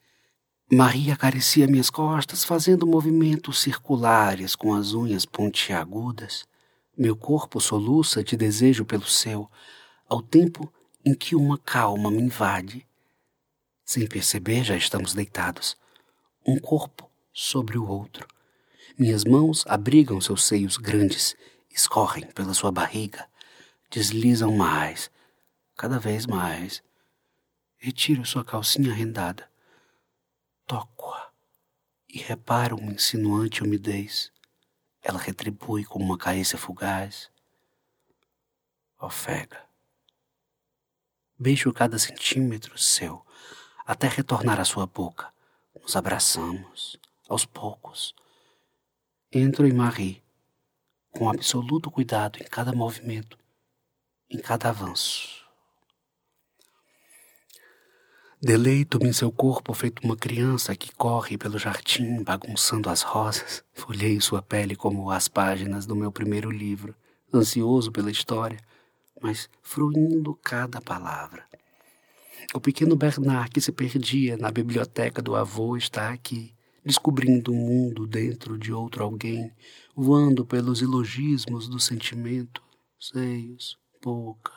Maria 0.71 1.15
acaricia 1.15 1.67
minhas 1.67 1.91
costas, 1.91 2.45
fazendo 2.45 2.87
movimentos 2.87 3.61
circulares 3.61 4.55
com 4.55 4.73
as 4.77 4.95
unhas 4.95 5.27
pontiagudas. 5.27 6.47
Meu 6.97 7.17
corpo 7.17 7.61
soluça 7.61 8.23
de 8.23 8.37
desejo 8.37 8.85
pelo 8.85 9.05
seu, 9.05 9.51
ao 10.09 10.23
tempo 10.23 10.73
em 11.05 11.13
que 11.13 11.35
uma 11.35 11.59
calma 11.59 12.09
me 12.09 12.23
invade. 12.23 12.87
Sem 13.85 14.07
perceber, 14.07 14.63
já 14.63 14.77
estamos 14.77 15.15
deitados, 15.15 15.77
um 16.47 16.61
corpo 16.61 17.11
sobre 17.33 17.77
o 17.77 17.85
outro. 17.85 18.29
Minhas 18.97 19.25
mãos 19.25 19.65
abrigam 19.67 20.21
seus 20.21 20.45
seios 20.45 20.77
grandes, 20.77 21.35
escorrem 21.69 22.25
pela 22.27 22.55
sua 22.55 22.71
barriga, 22.71 23.29
deslizam 23.91 24.55
mais, 24.57 25.11
cada 25.77 25.99
vez 25.99 26.27
mais. 26.27 26.83
Retiro 27.77 28.25
sua 28.25 28.45
calcinha 28.45 28.93
rendada. 28.93 29.51
Toco-a 30.67 31.31
e 32.09 32.19
reparo 32.19 32.77
uma 32.77 32.93
insinuante 32.93 33.63
umidez. 33.63 34.33
Ela 35.03 35.19
retribui 35.19 35.85
com 35.85 35.99
uma 35.99 36.19
carícia 36.19 36.59
fugaz. 36.59 37.31
Ofega. 38.99 39.65
Beijo 41.39 41.73
cada 41.73 41.99
centímetro 41.99 42.79
seu 42.79 43.25
até 43.85 44.09
retornar 44.09 44.59
à 44.59 44.65
sua 44.65 44.87
boca. 44.87 45.33
Nos 45.81 45.95
abraçamos, 45.95 46.99
aos 47.29 47.45
poucos. 47.45 48.15
Entro 49.31 49.67
em 49.67 49.73
Marie, 49.73 50.25
com 51.11 51.29
absoluto 51.29 51.91
cuidado 51.91 52.39
em 52.41 52.45
cada 52.45 52.73
movimento 52.73 53.39
em 54.31 54.39
cada 54.39 54.69
avanço. 54.71 55.37
Deleito-me 58.41 59.09
em 59.09 59.13
seu 59.13 59.33
corpo 59.33 59.73
feito 59.73 60.05
uma 60.05 60.17
criança 60.17 60.77
que 60.77 60.95
corre 60.95 61.39
pelo 61.39 61.59
jardim 61.59 62.23
bagunçando 62.23 62.91
as 62.91 63.03
rosas. 63.03 63.65
Folhei 63.73 64.21
sua 64.21 64.43
pele 64.43 64.77
como 64.77 65.11
as 65.11 65.27
páginas 65.27 65.87
do 65.87 65.97
meu 65.97 66.13
primeiro 66.13 66.51
livro, 66.51 66.95
ansioso 67.33 67.91
pela 67.91 68.11
história, 68.11 68.61
mas 69.21 69.49
fruindo 69.63 70.35
cada 70.35 70.81
palavra. 70.81 71.45
O 72.55 72.61
pequeno 72.61 72.95
Bernard 72.95 73.51
que 73.51 73.61
se 73.61 73.73
perdia 73.73 74.37
na 74.37 74.51
biblioteca 74.51 75.23
do 75.23 75.35
avô 75.35 75.77
está 75.77 76.13
aqui, 76.13 76.55
descobrindo 76.85 77.53
um 77.53 77.57
mundo 77.57 78.07
dentro 78.07 78.59
de 78.59 78.73
outro 78.73 79.03
alguém, 79.03 79.51
voando 79.95 80.45
pelos 80.45 80.83
ilogismos 80.83 81.69
do 81.69 81.81
sentimento, 81.81 82.63
seios, 83.01 83.79
boca, 84.07 84.53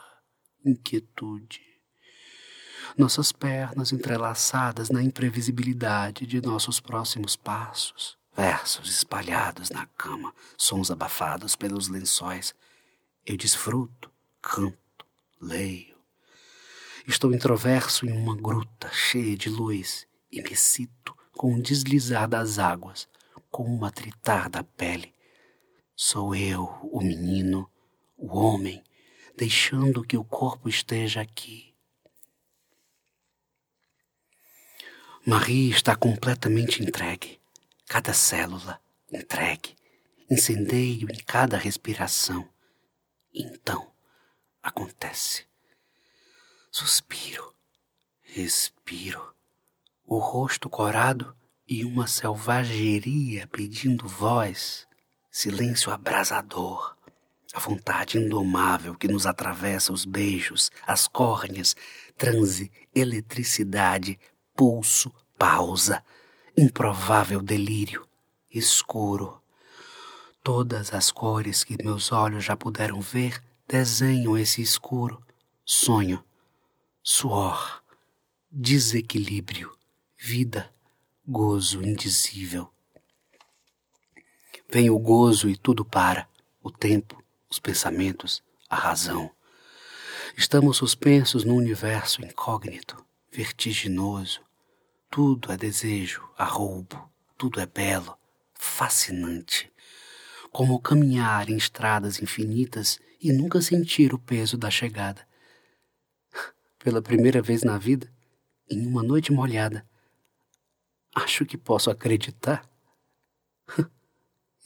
inquietude. 0.64 1.60
Nossas 2.96 3.32
pernas 3.32 3.92
entrelaçadas 3.92 4.90
na 4.90 5.02
imprevisibilidade 5.02 6.24
de 6.24 6.40
nossos 6.40 6.78
próximos 6.78 7.34
passos, 7.34 8.16
versos 8.36 8.88
espalhados 8.88 9.68
na 9.70 9.86
cama, 9.98 10.32
sons 10.56 10.88
abafados 10.88 11.56
pelos 11.56 11.88
lençóis. 11.88 12.54
Eu 13.26 13.36
desfruto, 13.36 14.08
canto, 14.40 15.04
leio. 15.40 15.98
Estou 17.04 17.34
introverso 17.34 18.06
em 18.06 18.12
uma 18.12 18.36
gruta 18.36 18.88
cheia 18.92 19.36
de 19.36 19.48
luz 19.48 20.06
e 20.30 20.40
me 20.40 20.54
cito 20.54 21.12
com 21.32 21.54
um 21.54 21.60
deslizar 21.60 22.28
das 22.28 22.60
águas, 22.60 23.08
com 23.50 23.64
um 23.64 23.84
atritar 23.84 24.48
da 24.48 24.62
pele. 24.62 25.12
Sou 25.96 26.36
eu, 26.36 26.66
o 26.84 27.00
menino, 27.00 27.68
o 28.16 28.28
homem, 28.38 28.80
deixando 29.36 30.04
que 30.04 30.16
o 30.16 30.24
corpo 30.24 30.68
esteja 30.68 31.20
aqui. 31.20 31.74
Marie 35.26 35.70
está 35.70 35.94
completamente 35.94 36.82
entregue, 36.82 37.40
cada 37.86 38.12
célula 38.12 38.80
entregue, 39.12 39.76
incendeio 40.30 41.10
em 41.10 41.18
cada 41.24 41.56
respiração. 41.56 42.48
Então 43.32 43.92
acontece. 44.62 45.46
Suspiro, 46.70 47.50
Respiro. 48.32 49.34
O 50.06 50.18
rosto 50.18 50.70
corado 50.70 51.36
e 51.66 51.84
uma 51.84 52.06
selvageria 52.06 53.48
pedindo 53.48 54.06
voz. 54.06 54.86
Silêncio 55.32 55.92
abrasador. 55.92 56.96
A 57.52 57.58
vontade 57.58 58.16
indomável 58.16 58.94
que 58.94 59.08
nos 59.08 59.26
atravessa 59.26 59.92
os 59.92 60.04
beijos, 60.04 60.70
as 60.86 61.08
córneas, 61.08 61.74
transe, 62.16 62.70
eletricidade, 62.94 64.18
pulso, 64.54 65.12
pausa, 65.36 66.04
improvável 66.56 67.42
delírio, 67.42 68.06
escuro. 68.52 69.42
Todas 70.44 70.94
as 70.94 71.10
cores 71.10 71.64
que 71.64 71.82
meus 71.82 72.12
olhos 72.12 72.44
já 72.44 72.56
puderam 72.56 73.00
ver 73.00 73.42
desenham 73.66 74.38
esse 74.38 74.62
escuro, 74.62 75.20
sonho, 75.64 76.24
suor, 77.02 77.82
desequilíbrio, 78.50 79.76
vida, 80.16 80.72
gozo 81.26 81.82
indizível. 81.82 82.70
Vem 84.68 84.88
o 84.88 84.98
gozo 84.98 85.48
e 85.48 85.56
tudo 85.56 85.84
para, 85.84 86.28
o 86.62 86.70
tempo, 86.70 87.19
os 87.50 87.58
pensamentos, 87.58 88.42
a 88.68 88.76
razão. 88.76 89.30
Estamos 90.36 90.76
suspensos 90.76 91.42
num 91.42 91.56
universo 91.56 92.22
incógnito, 92.24 93.04
vertiginoso. 93.30 94.40
Tudo 95.10 95.50
é 95.50 95.56
desejo, 95.56 96.22
arroubo, 96.38 97.10
tudo 97.36 97.60
é 97.60 97.66
belo, 97.66 98.16
fascinante. 98.54 99.72
Como 100.52 100.80
caminhar 100.80 101.50
em 101.50 101.56
estradas 101.56 102.22
infinitas 102.22 103.00
e 103.20 103.32
nunca 103.32 103.60
sentir 103.60 104.14
o 104.14 104.18
peso 104.18 104.56
da 104.56 104.70
chegada. 104.70 105.26
Pela 106.78 107.02
primeira 107.02 107.42
vez 107.42 107.62
na 107.62 107.76
vida, 107.76 108.10
em 108.70 108.86
uma 108.86 109.02
noite 109.02 109.32
molhada, 109.32 109.86
acho 111.14 111.44
que 111.44 111.58
posso 111.58 111.90
acreditar. 111.90 112.68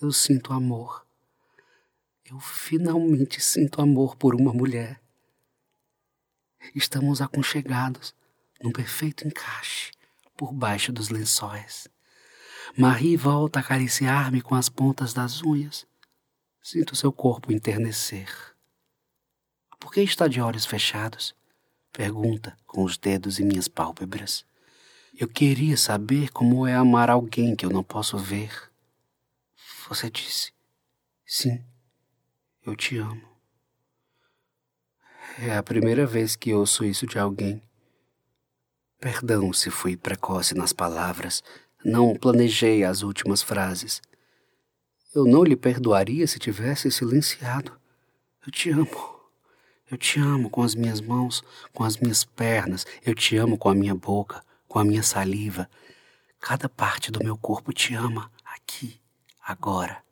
Eu 0.01 0.13
sinto 0.13 0.53
amor. 0.53 1.04
Eu 2.35 2.41
finalmente 2.41 3.41
sinto 3.41 3.81
amor 3.81 4.17
por 4.17 4.35
uma 4.35 4.53
mulher. 4.53 5.01
Estamos 6.75 7.21
aconchegados 7.21 8.13
num 8.61 8.73
perfeito 8.73 9.25
encaixe 9.25 9.93
por 10.37 10.53
baixo 10.53 10.93
dos 10.93 11.11
lençóis. 11.11 11.87
Marie 12.77 13.17
volta 13.17 13.61
a 13.61 13.63
acariciar-me 13.63 14.43
com 14.43 14.57
as 14.57 14.69
pontas 14.69 15.15
das 15.15 15.45
unhas. 15.45 15.87
Sinto 16.61 16.97
seu 16.97 17.13
corpo 17.13 17.53
enternecer. 17.53 18.29
Por 19.79 19.93
que 19.93 20.01
está 20.01 20.27
de 20.27 20.41
olhos 20.41 20.67
fechados? 20.67 21.37
Pergunta 21.93 22.57
com 22.67 22.83
os 22.83 22.99
dedos 22.99 23.39
em 23.39 23.45
minhas 23.45 23.69
pálpebras. 23.69 24.45
Eu 25.17 25.29
queria 25.29 25.77
saber 25.77 26.33
como 26.33 26.67
é 26.67 26.75
amar 26.75 27.11
alguém 27.11 27.55
que 27.55 27.65
eu 27.65 27.71
não 27.71 27.85
posso 27.85 28.19
ver. 28.19 28.73
Você 29.89 30.11
disse: 30.11 30.53
Sim, 31.25 31.65
eu 32.67 32.75
te 32.75 32.97
amo. 32.97 33.23
É 35.39 35.57
a 35.57 35.63
primeira 35.63 36.07
vez 36.07 36.37
que 36.37 36.55
ouço 36.55 36.85
isso 36.85 37.07
de 37.07 37.19
alguém. 37.19 37.63
Perdão 39.01 39.53
se 39.53 39.71
fui 39.71 39.97
precoce 39.97 40.55
nas 40.55 40.73
palavras, 40.73 41.43
não 41.85 42.15
planejei 42.15 42.85
as 42.85 43.03
últimas 43.03 43.43
frases. 43.43 44.01
Eu 45.15 45.25
não 45.25 45.45
lhe 45.45 45.57
perdoaria 45.57 46.27
se 46.27 46.39
tivesse 46.39 46.91
silenciado. 46.91 47.79
Eu 48.47 48.51
te 48.51 48.71
amo. 48.71 49.15
Eu 49.91 49.99
te 49.99 50.19
amo 50.19 50.49
com 50.49 50.63
as 50.63 50.75
minhas 50.75 51.01
mãos, 51.01 51.43
com 51.73 51.85
as 51.85 51.99
minhas 51.99 52.25
pernas. 52.25 52.87
Eu 53.05 53.15
te 53.15 53.37
amo 53.37 53.59
com 53.59 53.69
a 53.69 53.75
minha 53.75 53.95
boca, 53.95 54.43
com 54.67 54.79
a 54.79 54.85
minha 54.85 55.03
saliva. 55.03 55.69
Cada 56.41 56.69
parte 56.69 57.11
do 57.11 57.23
meu 57.23 57.37
corpo 57.37 57.73
te 57.73 57.95
ama, 57.95 58.31
aqui, 58.45 59.01
agora. 59.43 60.03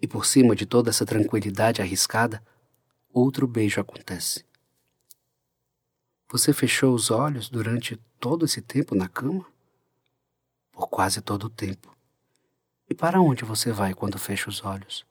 E 0.00 0.06
por 0.06 0.26
cima 0.26 0.54
de 0.54 0.66
toda 0.66 0.90
essa 0.90 1.06
tranquilidade 1.06 1.80
arriscada, 1.80 2.42
outro 3.12 3.46
beijo 3.46 3.80
acontece. 3.80 4.44
Você 6.28 6.52
fechou 6.52 6.94
os 6.94 7.10
olhos 7.10 7.48
durante 7.48 7.96
todo 8.18 8.44
esse 8.44 8.60
tempo 8.60 8.94
na 8.94 9.08
cama? 9.08 9.46
Por 10.72 10.88
quase 10.88 11.20
todo 11.20 11.44
o 11.44 11.50
tempo. 11.50 11.96
E 12.88 12.94
para 12.94 13.20
onde 13.20 13.44
você 13.44 13.72
vai 13.72 13.94
quando 13.94 14.18
fecha 14.18 14.48
os 14.48 14.64
olhos? 14.64 15.06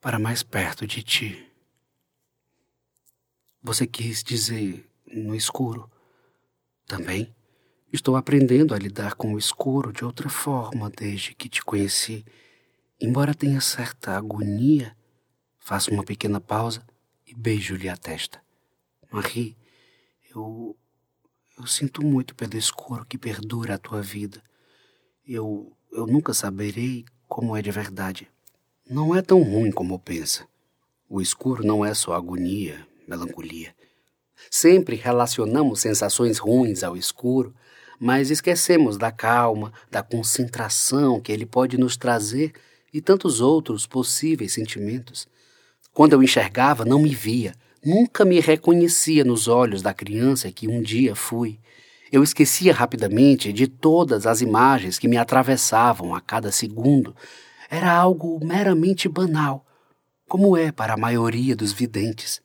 Para 0.00 0.18
mais 0.18 0.42
perto 0.42 0.86
de 0.86 1.02
ti. 1.02 1.50
Você 3.62 3.86
quis 3.86 4.22
dizer 4.22 4.88
no 5.06 5.34
escuro. 5.34 5.90
Também 6.86 7.34
estou 7.92 8.16
aprendendo 8.16 8.74
a 8.74 8.78
lidar 8.78 9.14
com 9.14 9.34
o 9.34 9.38
escuro 9.38 9.92
de 9.92 10.04
outra 10.04 10.28
forma 10.28 10.90
desde 10.90 11.34
que 11.34 11.48
te 11.48 11.64
conheci. 11.64 12.24
Embora 13.00 13.34
tenha 13.34 13.60
certa 13.60 14.16
agonia, 14.16 14.96
faço 15.58 15.90
uma 15.90 16.04
pequena 16.04 16.40
pausa 16.40 16.86
e 17.26 17.34
beijo-lhe 17.34 17.88
a 17.88 17.96
testa. 17.96 18.40
Marie, 19.10 19.56
eu. 20.34 20.76
Eu 21.56 21.68
sinto 21.68 22.04
muito 22.04 22.34
pelo 22.34 22.56
escuro 22.56 23.04
que 23.04 23.16
perdura 23.16 23.74
a 23.74 23.78
tua 23.78 24.02
vida. 24.02 24.42
Eu. 25.26 25.72
Eu 25.92 26.06
nunca 26.06 26.34
saberei 26.34 27.04
como 27.28 27.56
é 27.56 27.62
de 27.62 27.70
verdade. 27.70 28.28
Não 28.88 29.14
é 29.14 29.22
tão 29.22 29.42
ruim 29.42 29.70
como 29.70 29.98
pensa. 29.98 30.46
O 31.08 31.20
escuro 31.20 31.64
não 31.64 31.84
é 31.84 31.94
só 31.94 32.14
agonia, 32.14 32.86
melancolia. 33.06 33.74
Sempre 34.50 34.96
relacionamos 34.96 35.80
sensações 35.80 36.38
ruins 36.38 36.82
ao 36.82 36.96
escuro, 36.96 37.54
mas 37.98 38.30
esquecemos 38.30 38.96
da 38.96 39.12
calma, 39.12 39.72
da 39.90 40.02
concentração 40.02 41.20
que 41.20 41.30
ele 41.30 41.46
pode 41.46 41.78
nos 41.78 41.96
trazer 41.96 42.52
e 42.94 43.02
tantos 43.02 43.42
outros 43.42 43.86
possíveis 43.86 44.54
sentimentos. 44.54 45.28
Quando 45.92 46.14
eu 46.14 46.22
enxergava, 46.22 46.84
não 46.84 46.98
me 46.98 47.14
via, 47.14 47.52
Nunca 47.84 48.24
me 48.24 48.40
reconhecia 48.40 49.22
nos 49.24 49.46
olhos 49.46 49.82
da 49.82 49.92
criança 49.92 50.50
que 50.50 50.66
um 50.66 50.80
dia 50.80 51.14
fui. 51.14 51.58
Eu 52.10 52.22
esquecia 52.22 52.72
rapidamente 52.72 53.52
de 53.52 53.66
todas 53.66 54.26
as 54.26 54.40
imagens 54.40 54.98
que 54.98 55.06
me 55.06 55.18
atravessavam 55.18 56.14
a 56.14 56.20
cada 56.20 56.50
segundo. 56.50 57.14
Era 57.68 57.92
algo 57.92 58.42
meramente 58.42 59.06
banal, 59.06 59.66
como 60.26 60.56
é 60.56 60.72
para 60.72 60.94
a 60.94 60.96
maioria 60.96 61.54
dos 61.54 61.72
videntes. 61.72 62.40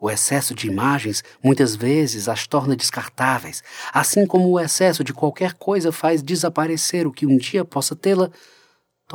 O 0.00 0.08
excesso 0.08 0.54
de 0.54 0.68
imagens 0.68 1.24
muitas 1.42 1.74
vezes 1.74 2.28
as 2.28 2.46
torna 2.46 2.76
descartáveis, 2.76 3.64
assim 3.92 4.24
como 4.24 4.48
o 4.48 4.60
excesso 4.60 5.02
de 5.02 5.12
qualquer 5.12 5.54
coisa 5.54 5.90
faz 5.90 6.22
desaparecer 6.22 7.04
o 7.04 7.12
que 7.12 7.26
um 7.26 7.36
dia 7.36 7.64
possa 7.64 7.96
tê-la 7.96 8.30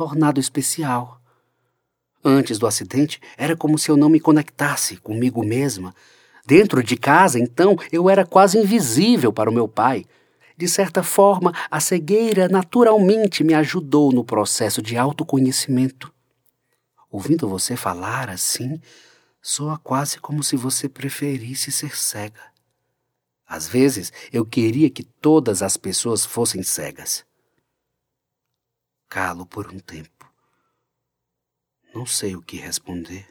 tornado 0.00 0.40
especial. 0.40 1.20
Antes 2.24 2.58
do 2.58 2.66
acidente, 2.66 3.20
era 3.36 3.54
como 3.54 3.78
se 3.78 3.90
eu 3.90 3.98
não 3.98 4.08
me 4.08 4.18
conectasse 4.18 4.96
comigo 4.96 5.44
mesma. 5.44 5.94
Dentro 6.46 6.82
de 6.82 6.96
casa, 6.96 7.38
então, 7.38 7.76
eu 7.92 8.08
era 8.08 8.24
quase 8.24 8.56
invisível 8.56 9.30
para 9.30 9.50
o 9.50 9.52
meu 9.52 9.68
pai. 9.68 10.06
De 10.56 10.66
certa 10.66 11.02
forma, 11.02 11.52
a 11.70 11.80
cegueira 11.80 12.48
naturalmente 12.48 13.44
me 13.44 13.52
ajudou 13.52 14.10
no 14.10 14.24
processo 14.24 14.80
de 14.80 14.96
autoconhecimento. 14.96 16.10
Ouvindo 17.10 17.46
você 17.46 17.76
falar 17.76 18.30
assim, 18.30 18.80
soa 19.42 19.76
quase 19.76 20.18
como 20.18 20.42
se 20.42 20.56
você 20.56 20.88
preferisse 20.88 21.70
ser 21.70 21.94
cega. 21.94 22.40
Às 23.46 23.68
vezes, 23.68 24.10
eu 24.32 24.46
queria 24.46 24.88
que 24.88 25.02
todas 25.02 25.60
as 25.60 25.76
pessoas 25.76 26.24
fossem 26.24 26.62
cegas. 26.62 27.28
Calo 29.10 29.44
por 29.44 29.66
um 29.74 29.80
tempo. 29.80 30.32
Não 31.92 32.06
sei 32.06 32.36
o 32.36 32.40
que 32.40 32.56
responder. 32.58 33.26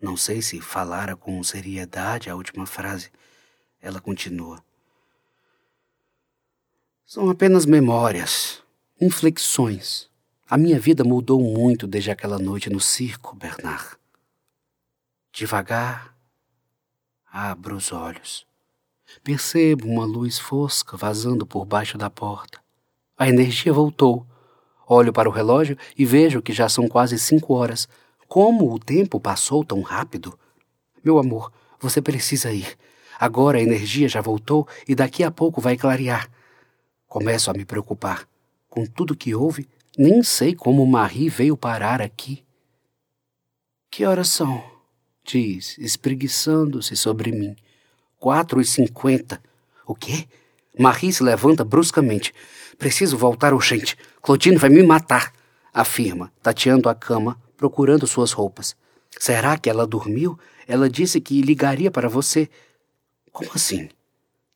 Não 0.00 0.16
sei 0.16 0.40
se 0.40 0.60
falara 0.60 1.16
com 1.16 1.42
seriedade 1.42 2.30
a 2.30 2.36
última 2.36 2.64
frase. 2.64 3.10
Ela 3.82 4.00
continua. 4.00 4.64
São 7.04 7.28
apenas 7.28 7.66
memórias, 7.66 8.62
inflexões. 9.00 10.08
A 10.48 10.56
minha 10.56 10.78
vida 10.78 11.02
mudou 11.02 11.40
muito 11.40 11.84
desde 11.84 12.12
aquela 12.12 12.38
noite 12.38 12.70
no 12.70 12.78
circo, 12.78 13.34
Bernard. 13.34 13.96
Devagar, 15.32 16.16
abro 17.26 17.74
os 17.74 17.90
olhos. 17.90 18.46
Percebo 19.24 19.88
uma 19.88 20.04
luz 20.04 20.38
fosca 20.38 20.96
vazando 20.96 21.44
por 21.44 21.64
baixo 21.64 21.98
da 21.98 22.08
porta. 22.08 22.62
A 23.18 23.28
energia 23.28 23.72
voltou 23.72 24.24
Olho 24.86 25.12
para 25.12 25.28
o 25.28 25.32
relógio 25.32 25.76
e 25.96 26.04
vejo 26.04 26.42
que 26.42 26.52
já 26.52 26.68
são 26.68 26.88
quase 26.88 27.18
cinco 27.18 27.54
horas. 27.54 27.88
Como 28.28 28.72
o 28.72 28.78
tempo 28.78 29.20
passou 29.20 29.64
tão 29.64 29.80
rápido? 29.80 30.38
Meu 31.02 31.18
amor, 31.18 31.52
você 31.80 32.00
precisa 32.00 32.52
ir. 32.52 32.76
Agora 33.18 33.58
a 33.58 33.62
energia 33.62 34.08
já 34.08 34.20
voltou 34.20 34.66
e 34.88 34.94
daqui 34.94 35.22
a 35.22 35.30
pouco 35.30 35.60
vai 35.60 35.76
clarear. 35.76 36.28
Começo 37.06 37.50
a 37.50 37.54
me 37.54 37.64
preocupar. 37.64 38.28
Com 38.68 38.84
tudo 38.84 39.16
que 39.16 39.34
houve, 39.34 39.68
nem 39.96 40.22
sei 40.22 40.54
como 40.54 40.84
Marie 40.86 41.28
veio 41.28 41.56
parar 41.56 42.02
aqui. 42.02 42.44
Que 43.90 44.04
horas 44.04 44.28
são? 44.28 44.62
Diz, 45.22 45.78
espreguiçando-se 45.78 46.96
sobre 46.96 47.30
mim. 47.30 47.54
Quatro 48.18 48.60
e 48.60 48.64
cinquenta. 48.64 49.40
O 49.86 49.94
quê? 49.94 50.26
Marie 50.76 51.12
se 51.12 51.22
levanta 51.22 51.64
bruscamente. 51.64 52.34
Preciso 52.78 53.16
voltar 53.16 53.54
urgente. 53.54 53.96
Claudine 54.22 54.56
vai 54.56 54.70
me 54.70 54.82
matar, 54.82 55.32
afirma, 55.72 56.32
tateando 56.42 56.88
a 56.88 56.94
cama, 56.94 57.38
procurando 57.56 58.06
suas 58.06 58.32
roupas. 58.32 58.76
Será 59.18 59.56
que 59.56 59.70
ela 59.70 59.86
dormiu? 59.86 60.38
Ela 60.66 60.88
disse 60.88 61.20
que 61.20 61.40
ligaria 61.42 61.90
para 61.90 62.08
você. 62.08 62.48
Como 63.32 63.50
assim? 63.54 63.88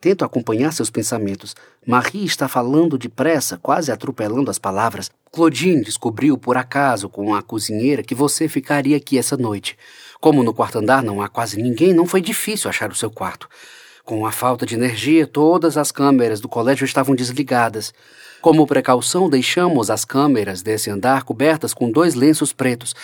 Tento 0.00 0.24
acompanhar 0.24 0.72
seus 0.72 0.90
pensamentos. 0.90 1.56
Marie 1.84 2.24
está 2.24 2.46
falando 2.46 2.96
depressa, 2.96 3.58
quase 3.58 3.90
atropelando 3.90 4.48
as 4.48 4.58
palavras. 4.58 5.10
Claudine 5.32 5.82
descobriu 5.82 6.38
por 6.38 6.56
acaso 6.56 7.08
com 7.08 7.34
a 7.34 7.42
cozinheira 7.42 8.02
que 8.02 8.14
você 8.14 8.48
ficaria 8.48 8.96
aqui 8.96 9.18
essa 9.18 9.36
noite. 9.36 9.76
Como 10.20 10.44
no 10.44 10.54
quarto 10.54 10.78
andar 10.78 11.02
não 11.02 11.20
há 11.20 11.28
quase 11.28 11.60
ninguém, 11.60 11.92
não 11.92 12.06
foi 12.06 12.20
difícil 12.20 12.70
achar 12.70 12.90
o 12.90 12.94
seu 12.94 13.10
quarto. 13.10 13.48
Com 14.08 14.24
a 14.24 14.32
falta 14.32 14.64
de 14.64 14.74
energia, 14.74 15.26
todas 15.26 15.76
as 15.76 15.92
câmeras 15.92 16.40
do 16.40 16.48
colégio 16.48 16.86
estavam 16.86 17.14
desligadas. 17.14 17.92
Como 18.40 18.66
precaução, 18.66 19.28
deixamos 19.28 19.90
as 19.90 20.02
câmeras 20.02 20.62
desse 20.62 20.88
andar 20.88 21.24
cobertas 21.24 21.74
com 21.74 21.90
dois 21.90 22.14
lenços 22.14 22.50
pretos. 22.50 22.94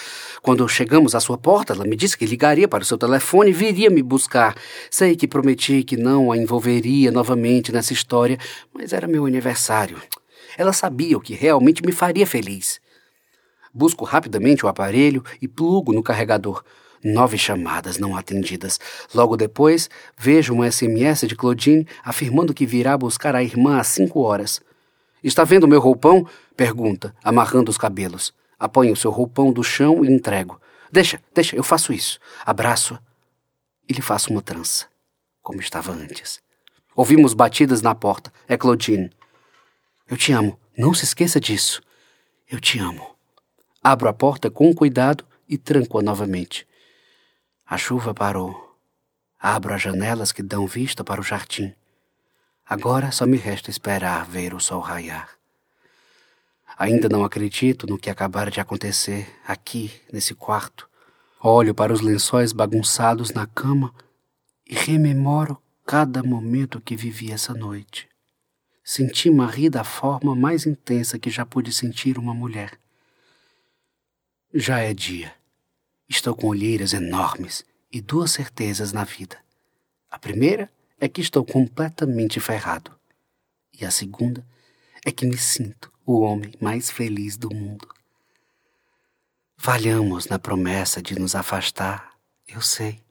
Quando 0.41 0.67
chegamos 0.67 1.15
à 1.15 1.21
sua 1.21 1.37
porta, 1.37 1.75
ela 1.75 1.85
me 1.85 1.95
disse 1.95 2.17
que 2.17 2.25
ligaria 2.25 2.67
para 2.67 2.83
o 2.83 2.87
seu 2.87 2.97
telefone 2.97 3.51
e 3.51 3.53
viria 3.53 3.91
me 3.91 4.03
buscar. 4.03 4.55
Sei 4.91 5.15
que 5.15 5.29
prometi 5.29 5.85
que 5.85 5.99
não 5.99 6.33
a 6.33 6.39
envolveria 6.39 7.11
novamente 7.11 7.71
nessa 7.71 7.93
história, 7.93 8.39
mas 8.73 8.95
era 8.95 9.07
meu 9.07 9.27
aniversário. 9.27 10.01
Ela 10.57 10.73
sabia 10.73 11.19
o 11.19 11.21
que 11.21 11.35
realmente 11.35 11.85
me 11.85 11.93
faria 11.93 12.27
feliz. 12.27 12.81
Busco 13.75 14.07
rapidamente 14.07 14.65
o 14.65 14.71
aparelho 14.71 15.23
e 15.43 15.47
plugo 15.47 15.93
no 15.93 16.03
carregador. 16.03 16.65
Nove 17.05 17.37
chamadas 17.37 17.99
não 17.99 18.17
atendidas. 18.17 18.81
Logo 19.15 19.37
depois, 19.37 19.91
vejo 20.17 20.55
um 20.55 20.71
SMS 20.71 21.29
de 21.29 21.37
Claudine 21.37 21.87
afirmando 22.03 22.55
que 22.55 22.65
virá 22.65 22.97
buscar 22.97 23.37
a 23.37 23.43
irmã 23.43 23.79
às 23.79 23.89
cinco 23.89 24.21
horas. 24.21 24.63
Está 25.23 25.45
vendo 25.45 25.69
meu 25.69 25.81
roupão? 25.81 26.27
Pergunta, 26.57 27.15
amarrando 27.23 27.71
os 27.71 27.77
cabelos. 27.77 28.33
Aponho 28.59 28.95
o 28.95 28.97
seu 28.97 29.11
roupão 29.11 29.53
do 29.53 29.63
chão 29.63 30.03
e 30.03 30.09
entrego. 30.09 30.59
Deixa, 30.91 31.21
deixa, 31.35 31.55
eu 31.55 31.63
faço 31.63 31.93
isso. 31.93 32.19
Abraço 32.47 32.99
e 33.87 33.93
lhe 33.93 34.01
faço 34.01 34.31
uma 34.31 34.41
trança, 34.41 34.87
como 35.43 35.61
estava 35.61 35.93
antes. 35.93 36.41
Ouvimos 36.97 37.35
batidas 37.35 37.83
na 37.83 37.95
porta. 37.95 38.33
É 38.49 38.57
Claudine. 38.57 39.11
Eu 40.09 40.17
te 40.17 40.33
amo. 40.33 40.59
Não 40.77 40.95
se 40.95 41.05
esqueça 41.05 41.39
disso. 41.39 41.83
Eu 42.51 42.61
te 42.61 42.79
amo. 42.79 43.15
Abro 43.83 44.09
a 44.09 44.13
porta 44.13 44.51
com 44.51 44.73
cuidado 44.73 45.25
e 45.47 45.59
tranco-a 45.59 46.03
novamente. 46.03 46.67
A 47.67 47.79
chuva 47.79 48.13
parou. 48.13 48.77
Abro 49.41 49.75
as 49.75 49.81
janelas 49.81 50.33
que 50.33 50.43
dão 50.43 50.67
vista 50.67 51.03
para 51.03 51.21
o 51.21 51.25
jardim. 51.25 51.75
Agora 52.67 53.11
só 53.11 53.27
me 53.27 53.37
resta 53.37 53.71
esperar 53.71 54.27
ver 54.27 54.55
o 54.55 54.61
sol 54.61 54.81
raiar. 54.81 55.31
Ainda 56.77 57.09
não 57.09 57.25
acredito 57.25 57.87
no 57.87 57.99
que 57.99 58.11
acabara 58.11 58.51
de 58.51 58.61
acontecer 58.61 59.35
aqui, 59.47 59.93
nesse 60.13 60.35
quarto. 60.35 60.89
Olho 61.41 61.75
para 61.75 61.93
os 61.93 62.01
lençóis 62.01 62.53
bagunçados 62.53 63.31
na 63.33 63.47
cama 63.47 63.95
e 64.67 64.75
rememoro 64.75 65.63
cada 65.87 66.23
momento 66.23 66.81
que 66.81 66.97
vivi 66.97 67.31
essa 67.31 67.55
noite. 67.55 68.09
Senti 68.83 69.31
Marie 69.31 69.71
da 69.71 69.85
forma 69.85 70.35
mais 70.35 70.67
intensa 70.67 71.19
que 71.19 71.31
já 71.31 71.47
pude 71.47 71.73
sentir 71.73 72.19
uma 72.19 72.35
mulher. 72.35 72.79
Já 74.53 74.81
é 74.81 74.93
dia. 74.93 75.35
Estou 76.15 76.33
com 76.33 76.47
olheiras 76.47 76.93
enormes 76.93 77.65
e 77.91 78.01
duas 78.01 78.31
certezas 78.31 78.93
na 78.93 79.03
vida. 79.03 79.37
A 80.09 80.17
primeira 80.17 80.71
é 81.01 81.09
que 81.09 81.21
estou 81.21 81.45
completamente 81.45 82.39
ferrado. 82.39 82.97
E 83.73 83.85
a 83.85 83.91
segunda 83.91 84.47
é 85.05 85.11
que 85.11 85.27
me 85.27 85.37
sinto 85.37 85.93
o 86.07 86.21
homem 86.21 86.55
mais 86.61 86.89
feliz 86.89 87.37
do 87.37 87.53
mundo. 87.53 87.89
Falhamos 89.57 90.27
na 90.27 90.39
promessa 90.39 91.03
de 91.03 91.19
nos 91.19 91.35
afastar, 91.35 92.13
eu 92.47 92.63
sei, 92.63 93.03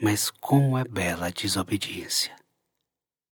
mas 0.00 0.30
como 0.30 0.78
é 0.78 0.84
bela 0.84 1.26
a 1.26 1.30
desobediência. 1.30 2.34